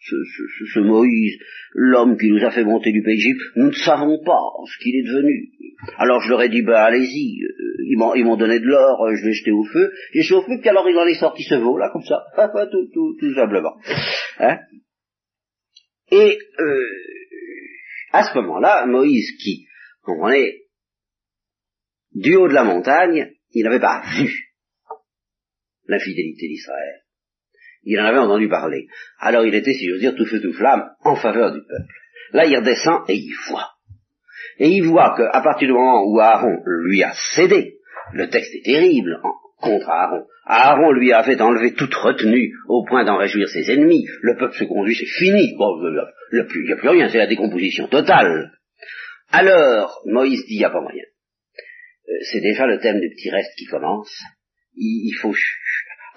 [0.00, 1.38] ce, ce, ce, Moïse,
[1.74, 4.96] l'homme qui nous a fait monter du pays d'Égypte, nous ne savons pas ce qu'il
[4.96, 5.50] est devenu.
[5.98, 9.32] Alors je leur ai dit, ben allez-y, euh, ils m'ont donné de l'or, je l'ai
[9.32, 11.76] jeté au feu, j'ai jeté au feu, puis alors il en est sorti ce veau,
[11.76, 12.24] là, comme ça,
[12.70, 13.76] tout, tout, tout simplement.
[14.38, 14.58] Hein?
[16.10, 16.86] Et euh,
[18.12, 19.66] à ce moment-là, Moïse qui,
[20.02, 20.62] comprenez,
[22.12, 24.54] du haut de la montagne, il n'avait pas vu
[25.86, 27.02] l'infidélité d'Israël.
[27.82, 28.86] Il en avait entendu parler.
[29.18, 31.94] Alors il était, si j'ose dire, tout feu tout flamme en faveur du peuple.
[32.32, 33.70] Là, il redescend et il voit.
[34.58, 37.78] Et il voit qu'à partir du moment où Aaron lui a cédé,
[38.12, 39.18] le texte est terrible
[39.60, 40.26] contre Aaron.
[40.46, 44.04] Aaron lui a fait enlever toute retenue au point d'en réjouir ses ennemis.
[44.22, 45.54] Le peuple se conduit, c'est fini.
[45.56, 45.78] Bon,
[46.32, 46.44] il n'y a,
[46.76, 48.52] plus rien, c'est la décomposition totale.
[49.30, 51.04] Alors, Moïse dit, il n'y a pas moyen.
[52.08, 54.12] Euh, c'est déjà le thème du petit reste qui commence.
[54.74, 55.34] Il, faut...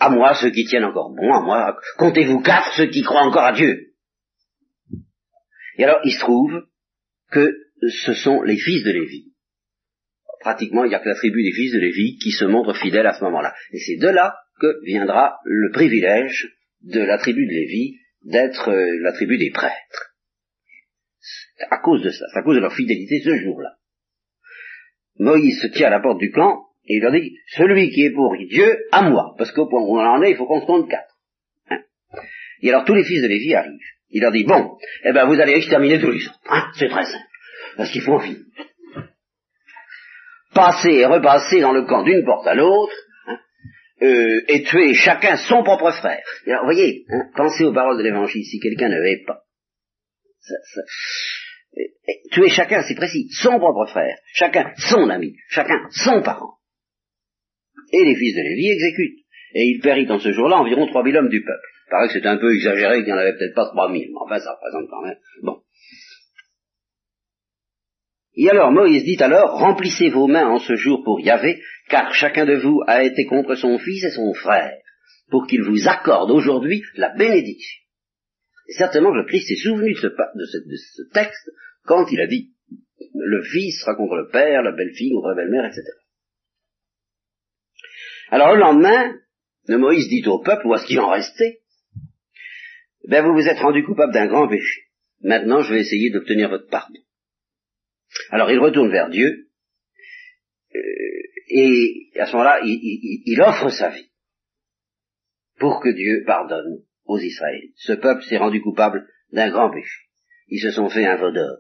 [0.04, 3.46] À moi, ceux qui tiennent encore bon, à moi, comptez-vous quatre, ceux qui croient encore
[3.46, 3.94] à Dieu.
[5.78, 6.66] Et alors, il se trouve
[7.32, 7.56] que
[7.88, 9.32] ce sont les fils de Lévi.
[10.42, 13.08] Pratiquement, il n'y a que la tribu des fils de Lévi qui se montre fidèle
[13.08, 13.56] à ce moment-là.
[13.72, 19.00] Et c'est de là que viendra le privilège de la tribu de Lévi d'être euh,
[19.04, 20.18] la tribu des prêtres.
[21.70, 23.78] À cause de ça, à cause de leur fidélité ce jour-là.
[25.18, 28.12] Moïse se tient à la porte du camp et il leur dit, celui qui est
[28.12, 30.66] pour Dieu, à moi, parce qu'au point où on en est, il faut qu'on se
[30.66, 31.16] compte quatre.
[31.70, 31.80] Hein.
[32.62, 33.80] et alors tous les fils de Lévi arrivent.
[34.10, 36.40] Il leur dit, bon, eh ben vous allez exterminer tous les autres.
[36.50, 37.26] Hein, c'est très simple.
[37.78, 38.42] Parce qu'il faut en finir.
[40.54, 42.94] Passer et repasser dans le camp d'une porte à l'autre,
[43.28, 43.38] hein,
[44.04, 46.24] euh, et tuer chacun son propre frère.
[46.46, 49.40] Alors, vous voyez, hein, pensez aux paroles de l'évangile, si quelqu'un ne veut pas.
[50.42, 50.82] Ça, ça,
[52.32, 56.58] tuer chacun, c'est précis, son propre frère, chacun son ami, chacun son parent.
[57.94, 59.24] Et les fils de Lévi exécutent.
[59.56, 61.68] Et il périt en ce jour-là environ trois mille hommes du peuple.
[61.92, 64.20] Il que c'est un peu exagéré, qu'il n'y en avait peut-être pas trois mille, mais
[64.20, 65.18] enfin ça représente quand même.
[65.44, 65.62] Bon.
[68.36, 72.46] Et alors Moïse dit alors, remplissez vos mains en ce jour pour Yahvé, car chacun
[72.46, 74.76] de vous a été contre son fils et son frère,
[75.30, 77.84] pour qu'il vous accorde aujourd'hui la bénédiction.
[78.70, 81.52] Et certainement le Christ s'est souvenu de ce, de, ce, texte
[81.86, 82.54] quand il a dit,
[83.14, 85.84] le fils sera contre le père, la belle-fille contre la belle-mère, etc.
[88.34, 89.14] Alors le lendemain,
[89.68, 91.62] le Moïse dit au peuple, ou à ce qu'il en restait,
[93.08, 94.86] ben vous vous êtes rendu coupable d'un grand péché.
[95.22, 96.98] Maintenant, je vais essayer d'obtenir votre pardon.
[98.32, 99.50] Alors il retourne vers Dieu,
[100.74, 100.80] euh,
[101.50, 104.10] et à ce moment-là, il, offre sa vie
[105.60, 107.76] pour que Dieu pardonne aux Israélites.
[107.76, 110.08] Ce peuple s'est rendu coupable d'un grand péché.
[110.48, 111.60] Ils se sont fait un veau d'or.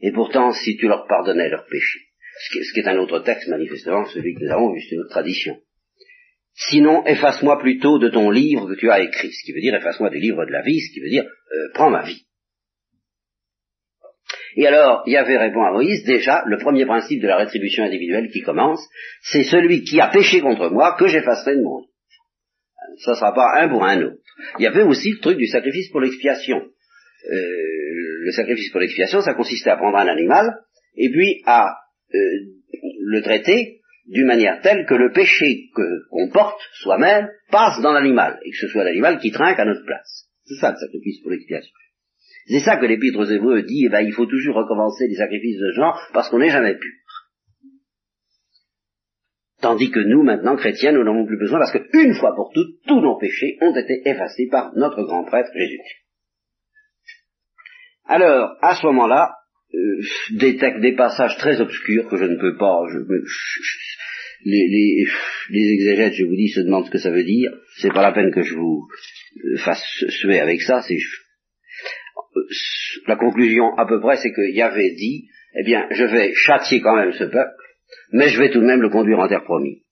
[0.00, 2.00] Et pourtant, si tu leur pardonnais leur péché,
[2.40, 5.10] ce qui, est un autre texte manifestement, celui que nous avons vu, c'est une autre
[5.10, 5.62] tradition.
[6.56, 10.08] Sinon, efface-moi plutôt de ton livre que tu as écrit, ce qui veut dire efface-moi
[10.08, 12.26] des livres de la vie, ce qui veut dire euh, prends ma vie.
[14.56, 18.40] Et alors, Yahvé répond à Moïse, déjà, le premier principe de la rétribution individuelle qui
[18.40, 18.80] commence,
[19.20, 21.92] c'est celui qui a péché contre moi que j'effacerai de mon livre.
[23.04, 24.16] Ça ne sera pas un pour un autre.
[24.58, 26.56] Il y avait aussi le truc du sacrifice pour l'expiation.
[26.56, 30.56] Euh, le sacrifice pour l'expiation, ça consistait à prendre un animal
[30.96, 31.66] et puis à
[32.14, 32.18] euh,
[32.72, 38.50] le traiter d'une manière telle que le péché qu'on porte soi-même passe dans l'animal et
[38.50, 40.28] que ce soit l'animal qui trinque à notre place.
[40.44, 41.72] C'est ça le sacrifice pour l'expiation.
[42.46, 45.58] C'est ça que l'épître aux Hébreux dit, eh ben, il faut toujours recommencer des sacrifices
[45.58, 46.92] de genre parce qu'on n'est jamais pur.
[49.60, 52.82] Tandis que nous, maintenant, chrétiens, nous n'en avons plus besoin parce qu'une fois pour toutes,
[52.86, 55.80] tous nos péchés ont été effacés par notre grand prêtre Jésus.
[58.04, 59.35] Alors, à ce moment-là,
[60.30, 62.98] des, des passages très obscurs que je ne peux pas, je,
[64.44, 65.06] les, les,
[65.50, 67.50] les, exégètes, je vous dis, se demandent ce que ça veut dire.
[67.78, 68.86] C'est pas la peine que je vous
[69.44, 70.82] euh, fasse suer avec ça.
[70.82, 70.98] C'est
[73.06, 76.96] la conclusion à peu près, c'est que Yahvé dit, eh bien, je vais châtier quand
[76.96, 77.50] même ce peuple,
[78.12, 79.82] mais je vais tout de même le conduire en terre promise.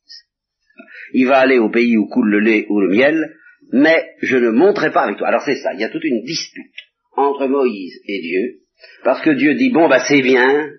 [1.13, 3.37] Il va aller au pays où coule le lait ou le miel,
[3.73, 5.29] mais je ne monterai pas avec toi.
[5.29, 6.75] Alors c'est ça, il y a toute une dispute
[7.17, 8.64] entre Moïse et Dieu,
[9.03, 10.71] parce que Dieu dit, bon, bah c'est bien,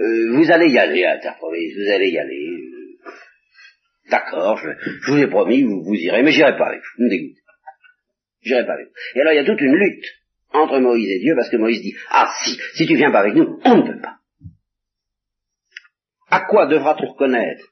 [0.00, 2.48] euh, vous allez y aller à promise, vous allez y aller.
[4.10, 4.68] D'accord, je,
[5.10, 7.36] vous ai promis, vous, vous irez, mais j'irai pas avec vous, me dégoûte.
[8.42, 8.92] J'irai pas avec vous.
[9.14, 10.04] Et alors il y a toute une lutte
[10.52, 13.34] entre Moïse et Dieu, parce que Moïse dit, ah si, si tu viens pas avec
[13.34, 14.16] nous, on ne peut pas.
[16.30, 17.64] À quoi devras-tu reconnaître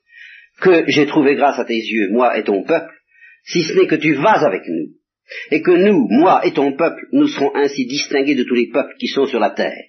[0.61, 2.93] que j'ai trouvé grâce à tes yeux, moi et ton peuple,
[3.45, 4.95] si ce n'est que tu vas avec nous,
[5.51, 8.95] et que nous, moi et ton peuple, nous serons ainsi distingués de tous les peuples
[8.99, 9.85] qui sont sur la terre.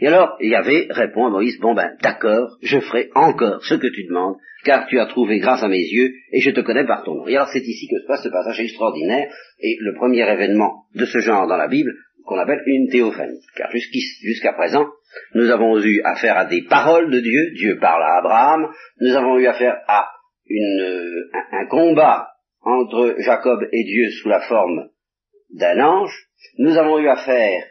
[0.00, 4.04] Et alors, Yahvé répond à Moïse, bon ben, d'accord, je ferai encore ce que tu
[4.04, 7.14] demandes, car tu as trouvé grâce à mes yeux, et je te connais par ton
[7.14, 7.24] nom.
[7.26, 11.46] C'est ici que se passe ce passage extraordinaire, et le premier événement de ce genre
[11.46, 11.92] dans la Bible,
[12.24, 13.40] qu'on appelle une théophanie.
[13.54, 14.86] Car jusqu'à présent,
[15.34, 18.68] nous avons eu affaire à des paroles de Dieu, Dieu parle à Abraham,
[19.00, 20.06] nous avons eu affaire à
[20.50, 22.28] un, un combat
[22.66, 24.88] entre Jacob et Dieu sous la forme
[25.50, 26.26] d'un ange,
[26.58, 27.64] nous avons eu affaire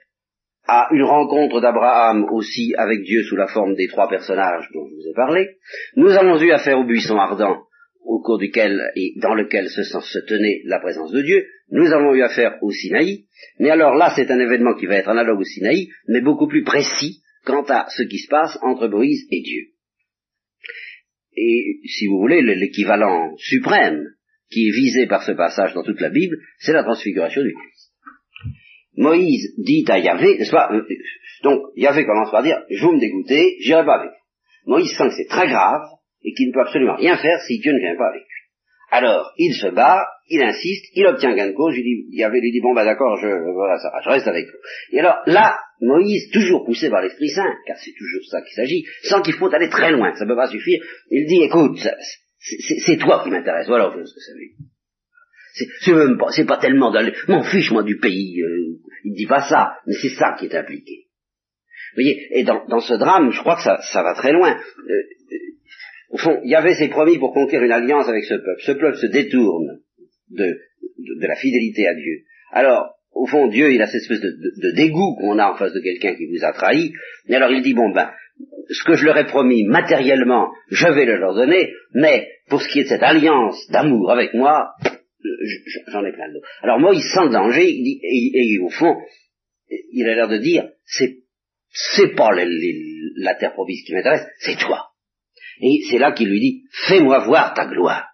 [0.68, 4.96] à une rencontre d'Abraham aussi avec Dieu sous la forme des trois personnages dont je
[4.96, 5.58] vous ai parlé.
[5.98, 7.66] Nous avons eu affaire au buisson ardent
[8.06, 11.46] au cours duquel et dans lequel se, se tenait la présence de Dieu.
[11.72, 13.26] Nous avons eu affaire au Sinaï,
[13.60, 16.64] mais alors là c'est un événement qui va être analogue au Sinaï, mais beaucoup plus
[16.64, 19.64] précis quant à ce qui se passe entre Moïse et Dieu.
[21.36, 24.15] Et si vous voulez, l'équivalent suprême
[24.52, 27.92] qui est visé par ce passage dans toute la Bible, c'est la transfiguration du Christ.
[28.98, 30.84] Moïse dit à Yahvé, n'est-ce pas, euh,
[31.44, 34.72] donc Yahvé commence par dire, je vous me dégoûter, j'irai pas avec vous.
[34.72, 35.82] Moïse sent que c'est très grave,
[36.26, 38.30] et qu'il ne peut absolument rien faire si Dieu ne vient pas avec lui.
[38.92, 42.52] Alors, il se bat, il insiste, il obtient gain de cause, il dit, Yahvé lui
[42.52, 44.58] dit, bon bah d'accord, je, voilà, ça, je reste avec vous.
[44.92, 48.84] Et alors, là, Moïse, toujours poussé par l'Esprit Saint, car c'est toujours ça qu'il s'agit,
[49.04, 51.80] sans qu'il faut aller très loin, ça ne peut pas suffire, il dit, écoute,
[52.40, 54.68] c'est toi qui m'intéresse, voilà ce que ça veut dire.
[55.82, 59.26] C'est même pas, c'est pas tellement d'aller, m'en fiche moi du pays, euh, il dit
[59.26, 61.06] pas ça, mais c'est ça qui est impliqué.
[61.96, 64.52] Vous voyez, et dans, dans, ce drame, je crois que ça, ça va très loin.
[64.52, 65.38] Euh, euh
[66.10, 68.62] au fond, il y avait ses promis pour conquérir une alliance avec ce peuple.
[68.62, 69.80] Ce peuple se détourne
[70.30, 72.24] de, de, de la fidélité à Dieu.
[72.52, 75.56] Alors, au fond, Dieu, il a cette espèce de, de, de dégoût qu'on a en
[75.56, 76.94] face de quelqu'un qui vous a trahi.
[77.28, 78.12] Et alors il dit, bon ben,
[78.70, 82.68] ce que je leur ai promis matériellement, je vais le leur donner, mais pour ce
[82.68, 84.74] qui est de cette alliance d'amour avec moi,
[85.88, 86.42] j'en ai plein dos.
[86.62, 88.96] Alors moi, il sent le danger, il dit, et, au fond,
[89.70, 91.20] il a l'air de dire, c'est,
[91.70, 94.90] c'est pas la terre promise qui m'intéresse, c'est toi.
[95.62, 98.10] Et c'est là qu'il lui dit, fais-moi voir ta gloire.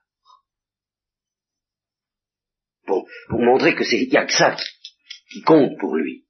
[2.85, 4.65] Pour, pour montrer que c'est, il a que ça qui,
[5.31, 6.25] qui compte pour lui.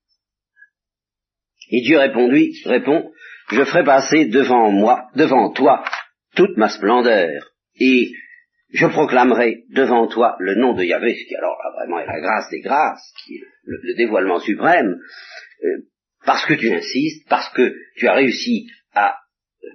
[1.72, 3.12] Et Dieu répondit, répond,
[3.52, 5.84] je ferai passer devant moi, devant toi,
[6.36, 8.12] toute ma splendeur, et
[8.74, 12.50] je proclamerai devant toi le nom de Yahvé, qui alors là vraiment est la grâce
[12.50, 14.98] des grâces, qui est le, dévoilement suprême,
[15.64, 15.68] euh,
[16.26, 19.16] parce que tu insistes, parce que tu as réussi à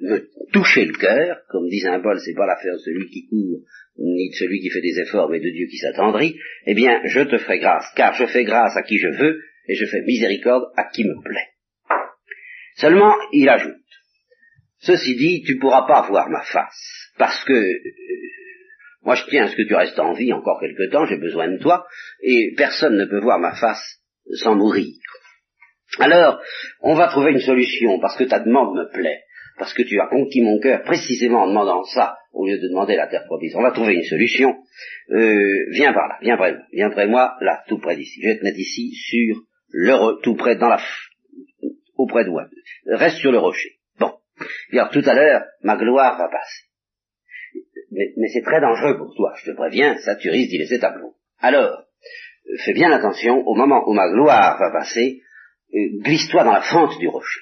[0.03, 3.61] me toucher le cœur, comme dit Saint Paul, c'est pas l'affaire de celui qui court,
[3.99, 7.21] ni de celui qui fait des efforts, mais de Dieu qui s'attendrit, eh bien, je
[7.21, 10.65] te ferai grâce, car je fais grâce à qui je veux, et je fais miséricorde
[10.77, 11.56] à qui me plaît.
[12.77, 13.75] Seulement, il ajoute,
[14.81, 17.81] ceci dit, tu pourras pas voir ma face, parce que euh,
[19.03, 21.49] moi je tiens à ce que tu restes en vie encore quelque temps, j'ai besoin
[21.49, 21.87] de toi,
[22.23, 24.01] et personne ne peut voir ma face
[24.43, 24.93] sans mourir.
[25.99, 26.41] Alors,
[26.83, 29.23] on va trouver une solution, parce que ta demande me plaît,
[29.59, 32.97] parce que tu as conquis mon cœur précisément en demandant ça, au lieu de demander
[32.97, 33.55] la terre promise.
[33.57, 34.55] On va trouver une solution.
[35.11, 38.21] Euh, viens par là, viens près moi, viens près de moi, là, tout près d'ici.
[38.23, 40.79] Je vais te mettre ici, sur le, tout près, dans la,
[41.97, 42.47] auprès de moi.
[42.87, 43.79] Reste sur le rocher.
[43.99, 44.13] Bon.
[44.73, 46.65] Alors tout à l'heure, ma gloire va passer.
[47.91, 50.95] Mais, c'est très dangereux pour toi, je te préviens, ça tu risques d'y laisser ta
[51.39, 51.85] Alors,
[52.65, 55.23] fais bien attention, au moment où ma gloire va passer,
[55.75, 57.41] euh, glisse-toi dans la fente du rocher.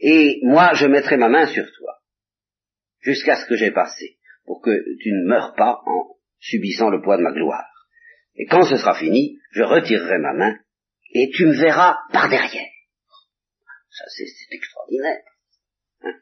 [0.00, 1.98] Et moi, je mettrai ma main sur toi,
[3.00, 4.70] jusqu'à ce que j'ai passé, pour que
[5.00, 7.68] tu ne meurs pas en subissant le poids de ma gloire.
[8.34, 10.58] Et quand ce sera fini, je retirerai ma main,
[11.12, 12.68] et tu me verras par derrière.
[13.90, 15.22] Ça, c'est extraordinaire.
[16.02, 16.14] Hein.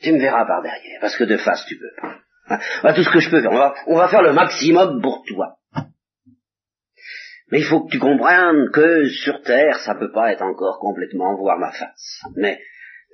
[0.00, 2.20] tu me verras par derrière, parce que de face, tu peux pas.
[2.50, 2.94] Hein.
[2.94, 5.56] tout ce que je peux faire, on va, on va faire le maximum pour toi.
[7.50, 11.34] Mais il faut que tu comprennes que sur Terre, ça peut pas être encore complètement
[11.36, 12.20] voir ma face.
[12.36, 12.60] Mais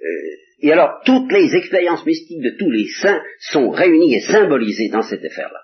[0.03, 4.89] euh, Et alors, toutes les expériences mystiques de tous les saints sont réunies et symbolisées
[4.91, 5.61] dans cette affaire-là.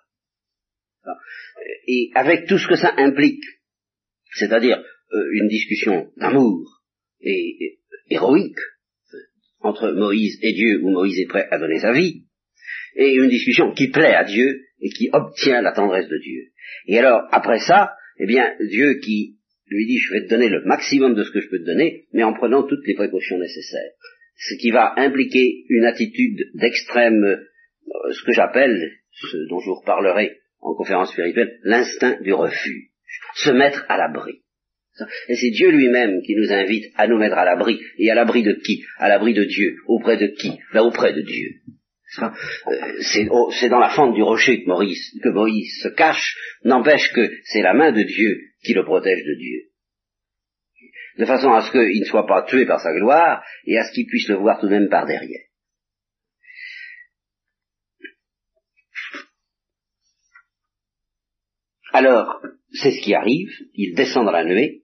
[1.86, 3.42] Et avec tout ce que ça implique,
[4.34, 4.78] c'est-à-dire
[5.12, 6.82] euh, une discussion d'amour
[7.20, 7.79] et,
[8.10, 8.58] héroïque
[9.60, 12.24] entre Moïse et Dieu, où Moïse est prêt à donner sa vie,
[12.96, 16.48] et une discussion qui plaît à Dieu et qui obtient la tendresse de Dieu.
[16.86, 19.36] Et alors, après ça, eh bien, Dieu qui
[19.68, 22.06] lui dit, je vais te donner le maximum de ce que je peux te donner,
[22.12, 23.92] mais en prenant toutes les précautions nécessaires.
[24.36, 29.80] Ce qui va impliquer une attitude d'extrême, euh, ce que j'appelle, ce dont je vous
[29.80, 32.90] reparlerai en conférence spirituelle, l'instinct du refus.
[33.34, 34.42] Se mettre à l'abri.
[35.28, 37.80] Et c'est Dieu lui-même qui nous invite à nous mettre à l'abri.
[37.98, 38.84] Et à l'abri de qui?
[38.98, 39.76] À l'abri de Dieu.
[39.86, 40.58] Auprès de qui?
[40.72, 41.48] Là, auprès de Dieu.
[42.18, 42.28] Euh,
[43.00, 47.72] c'est dans la fente du rocher que que Moïse se cache, n'empêche que c'est la
[47.72, 49.60] main de Dieu qui le protège de Dieu.
[51.18, 53.92] De façon à ce qu'il ne soit pas tué par sa gloire et à ce
[53.92, 55.44] qu'il puisse le voir tout de même par derrière.
[61.92, 62.40] Alors,
[62.72, 64.79] c'est ce qui arrive, il descend dans la nuée,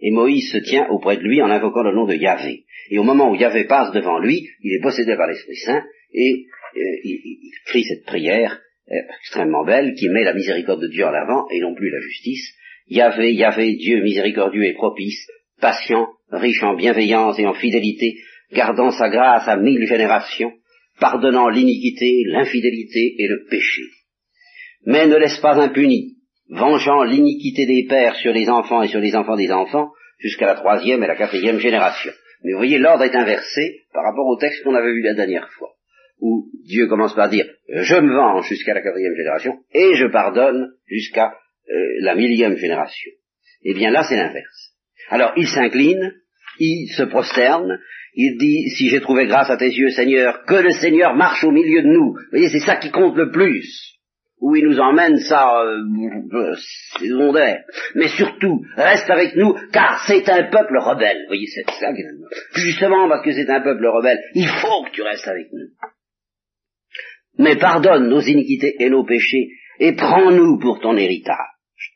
[0.00, 2.64] et Moïse se tient auprès de lui en invoquant le nom de Yahvé.
[2.90, 5.82] Et au moment où Yahvé passe devant lui, il est possédé par l'Esprit Saint,
[6.12, 6.46] et
[6.76, 11.12] euh, il, crie cette prière euh, extrêmement belle qui met la miséricorde de Dieu en
[11.12, 12.54] avant et non plus la justice.
[12.88, 15.26] Yahvé, Yahvé, Dieu miséricordieux et propice,
[15.60, 18.16] patient, riche en bienveillance et en fidélité,
[18.52, 20.52] gardant sa grâce à mille générations,
[20.98, 23.82] pardonnant l'iniquité, l'infidélité et le péché.
[24.86, 26.16] Mais ne laisse pas impuni,
[26.50, 30.54] vengeant l'iniquité des pères sur les enfants et sur les enfants des enfants, jusqu'à la
[30.54, 32.12] troisième et la quatrième génération.
[32.42, 35.48] Mais vous voyez, l'ordre est inversé par rapport au texte qu'on avait vu la dernière
[35.50, 35.70] fois
[36.20, 40.72] où Dieu commence par dire je me venge jusqu'à la quatrième génération et je pardonne
[40.86, 41.32] jusqu'à
[41.68, 43.10] euh, la millième génération.
[43.62, 44.74] Eh bien là c'est l'inverse.
[45.08, 46.14] Alors il s'incline,
[46.58, 47.78] il se prosterne,
[48.14, 51.50] il dit si j'ai trouvé grâce à tes yeux Seigneur, que le Seigneur marche au
[51.50, 52.12] milieu de nous.
[52.12, 53.98] Vous voyez c'est ça qui compte le plus.
[54.40, 56.54] Où il nous emmène, ça, euh,
[56.98, 57.62] c'est secondaire.
[57.94, 61.24] Mais surtout, reste avec nous, car c'est un peuple rebelle.
[61.26, 61.92] Voyez, c'est ça
[62.54, 65.68] Justement parce que c'est un peuple rebelle, il faut que tu restes avec nous
[67.40, 71.36] mais pardonne nos iniquités et nos péchés, et prends-nous pour ton héritage.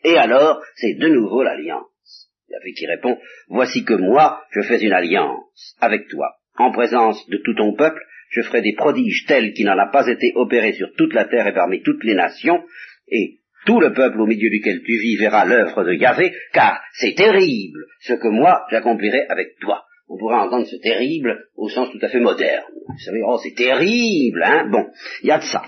[0.03, 2.31] Et alors, c'est de nouveau l'alliance.
[2.49, 3.19] Yahvé qui répond,
[3.49, 6.37] voici que moi, je fais une alliance avec toi.
[6.57, 8.01] En présence de tout ton peuple,
[8.31, 11.47] je ferai des prodiges tels qu'il n'en a pas été opéré sur toute la terre
[11.47, 12.65] et parmi toutes les nations,
[13.09, 17.15] et tout le peuple au milieu duquel tu vis verra l'œuvre de Yahvé, car c'est
[17.15, 21.99] terrible ce que moi j'accomplirai avec toi on pourrait entendre ce terrible au sens tout
[22.03, 22.65] à fait moderne.
[22.89, 24.87] Vous savez, oh, c'est terrible, hein Bon,
[25.23, 25.63] il y a de ça.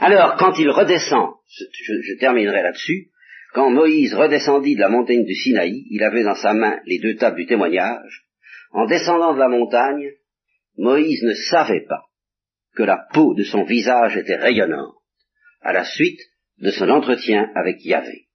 [0.00, 3.10] Alors, quand il redescend, je, terminerai là-dessus,
[3.54, 7.16] quand Moïse redescendit de la montagne du Sinaï, il avait dans sa main les deux
[7.16, 8.24] tables du témoignage.
[8.72, 10.10] En descendant de la montagne,
[10.76, 12.04] Moïse ne savait pas
[12.74, 14.94] que la peau de son visage était rayonnante,
[15.60, 16.20] à la suite
[16.58, 18.26] de son entretien avec Yahvé.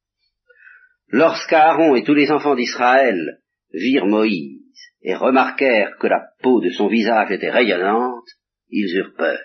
[1.07, 3.39] Lorsqu'Aaron et tous les enfants d'Israël
[3.72, 4.59] virent Moïse
[5.03, 8.26] et remarquèrent que la peau de son visage était rayonnante,
[8.70, 9.39] ils eurent peur.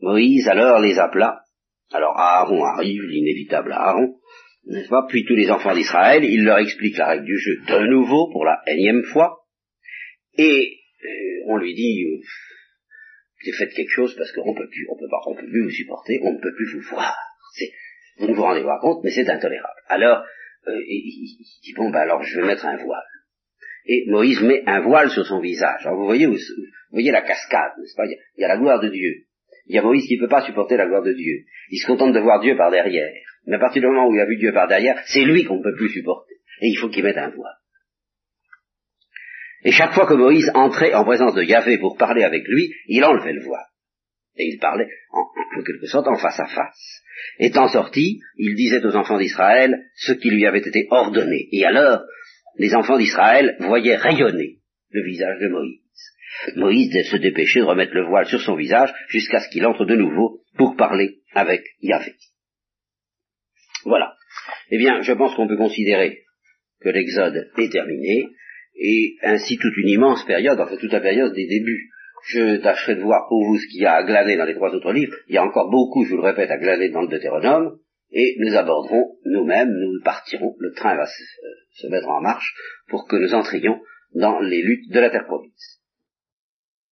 [0.00, 1.40] Moïse alors les appela.
[1.92, 4.18] Alors Aaron arrive, l'inévitable Aaron,
[4.66, 7.86] n'est-ce pas Puis tous les enfants d'Israël, il leur explique la règle du jeu de
[7.86, 9.46] nouveau pour la énième fois,
[10.36, 15.08] et euh, on lui dit euh, faites quelque chose parce qu'on peut plus, on peut
[15.10, 17.16] pas, on peut plus vous supporter, on ne peut plus vous voir.
[18.18, 19.80] Vous ne vous rendez pas compte, mais c'est intolérable.
[19.88, 20.24] Alors,
[20.66, 23.06] euh, il, dit, bon, ben alors je vais mettre un voile.
[23.86, 25.86] Et Moïse met un voile sur son visage.
[25.86, 26.36] Alors vous voyez, vous,
[26.90, 28.06] voyez la cascade, n'est-ce pas?
[28.06, 29.24] Il y, a, la gloire de Dieu.
[29.68, 31.44] Il y a Moïse qui ne peut pas supporter la gloire de Dieu.
[31.70, 33.12] Il se contente de voir Dieu par derrière.
[33.46, 35.58] Mais à partir du moment où il a vu Dieu par derrière, c'est lui qu'on
[35.58, 36.34] ne peut plus supporter.
[36.60, 37.56] Et il faut qu'il mette un voile.
[39.64, 43.04] Et chaque fois que Moïse entrait en présence de Yahvé pour parler avec lui, il
[43.04, 43.66] enlevait le voile.
[44.36, 47.02] Et il parlait en quelque sorte en face à face.
[47.38, 51.48] Étant sorti, il disait aux enfants d'Israël ce qui lui avait été ordonné.
[51.52, 52.02] Et alors,
[52.56, 54.58] les enfants d'Israël voyaient rayonner
[54.90, 55.87] le visage de Moïse.
[56.56, 59.94] Moïse se dépêchait de remettre le voile sur son visage jusqu'à ce qu'il entre de
[59.94, 62.14] nouveau pour parler avec Yahvé.
[63.84, 64.14] Voilà.
[64.70, 66.22] Eh bien, je pense qu'on peut considérer
[66.80, 68.28] que l'Exode est terminé,
[68.80, 71.90] et ainsi toute une immense période, enfin toute la période des débuts
[72.26, 74.74] je tâcherai de voir pour vous ce qu'il y a à glaner dans les trois
[74.74, 75.14] autres livres.
[75.28, 77.78] Il y a encore beaucoup, je vous le répète, à glaner dans le Deutéronome.
[78.10, 81.22] Et nous aborderons nous-mêmes, nous partirons, le train va se,
[81.72, 82.54] se mettre en marche
[82.88, 83.80] pour que nous entrions
[84.14, 85.77] dans les luttes de la terre promise.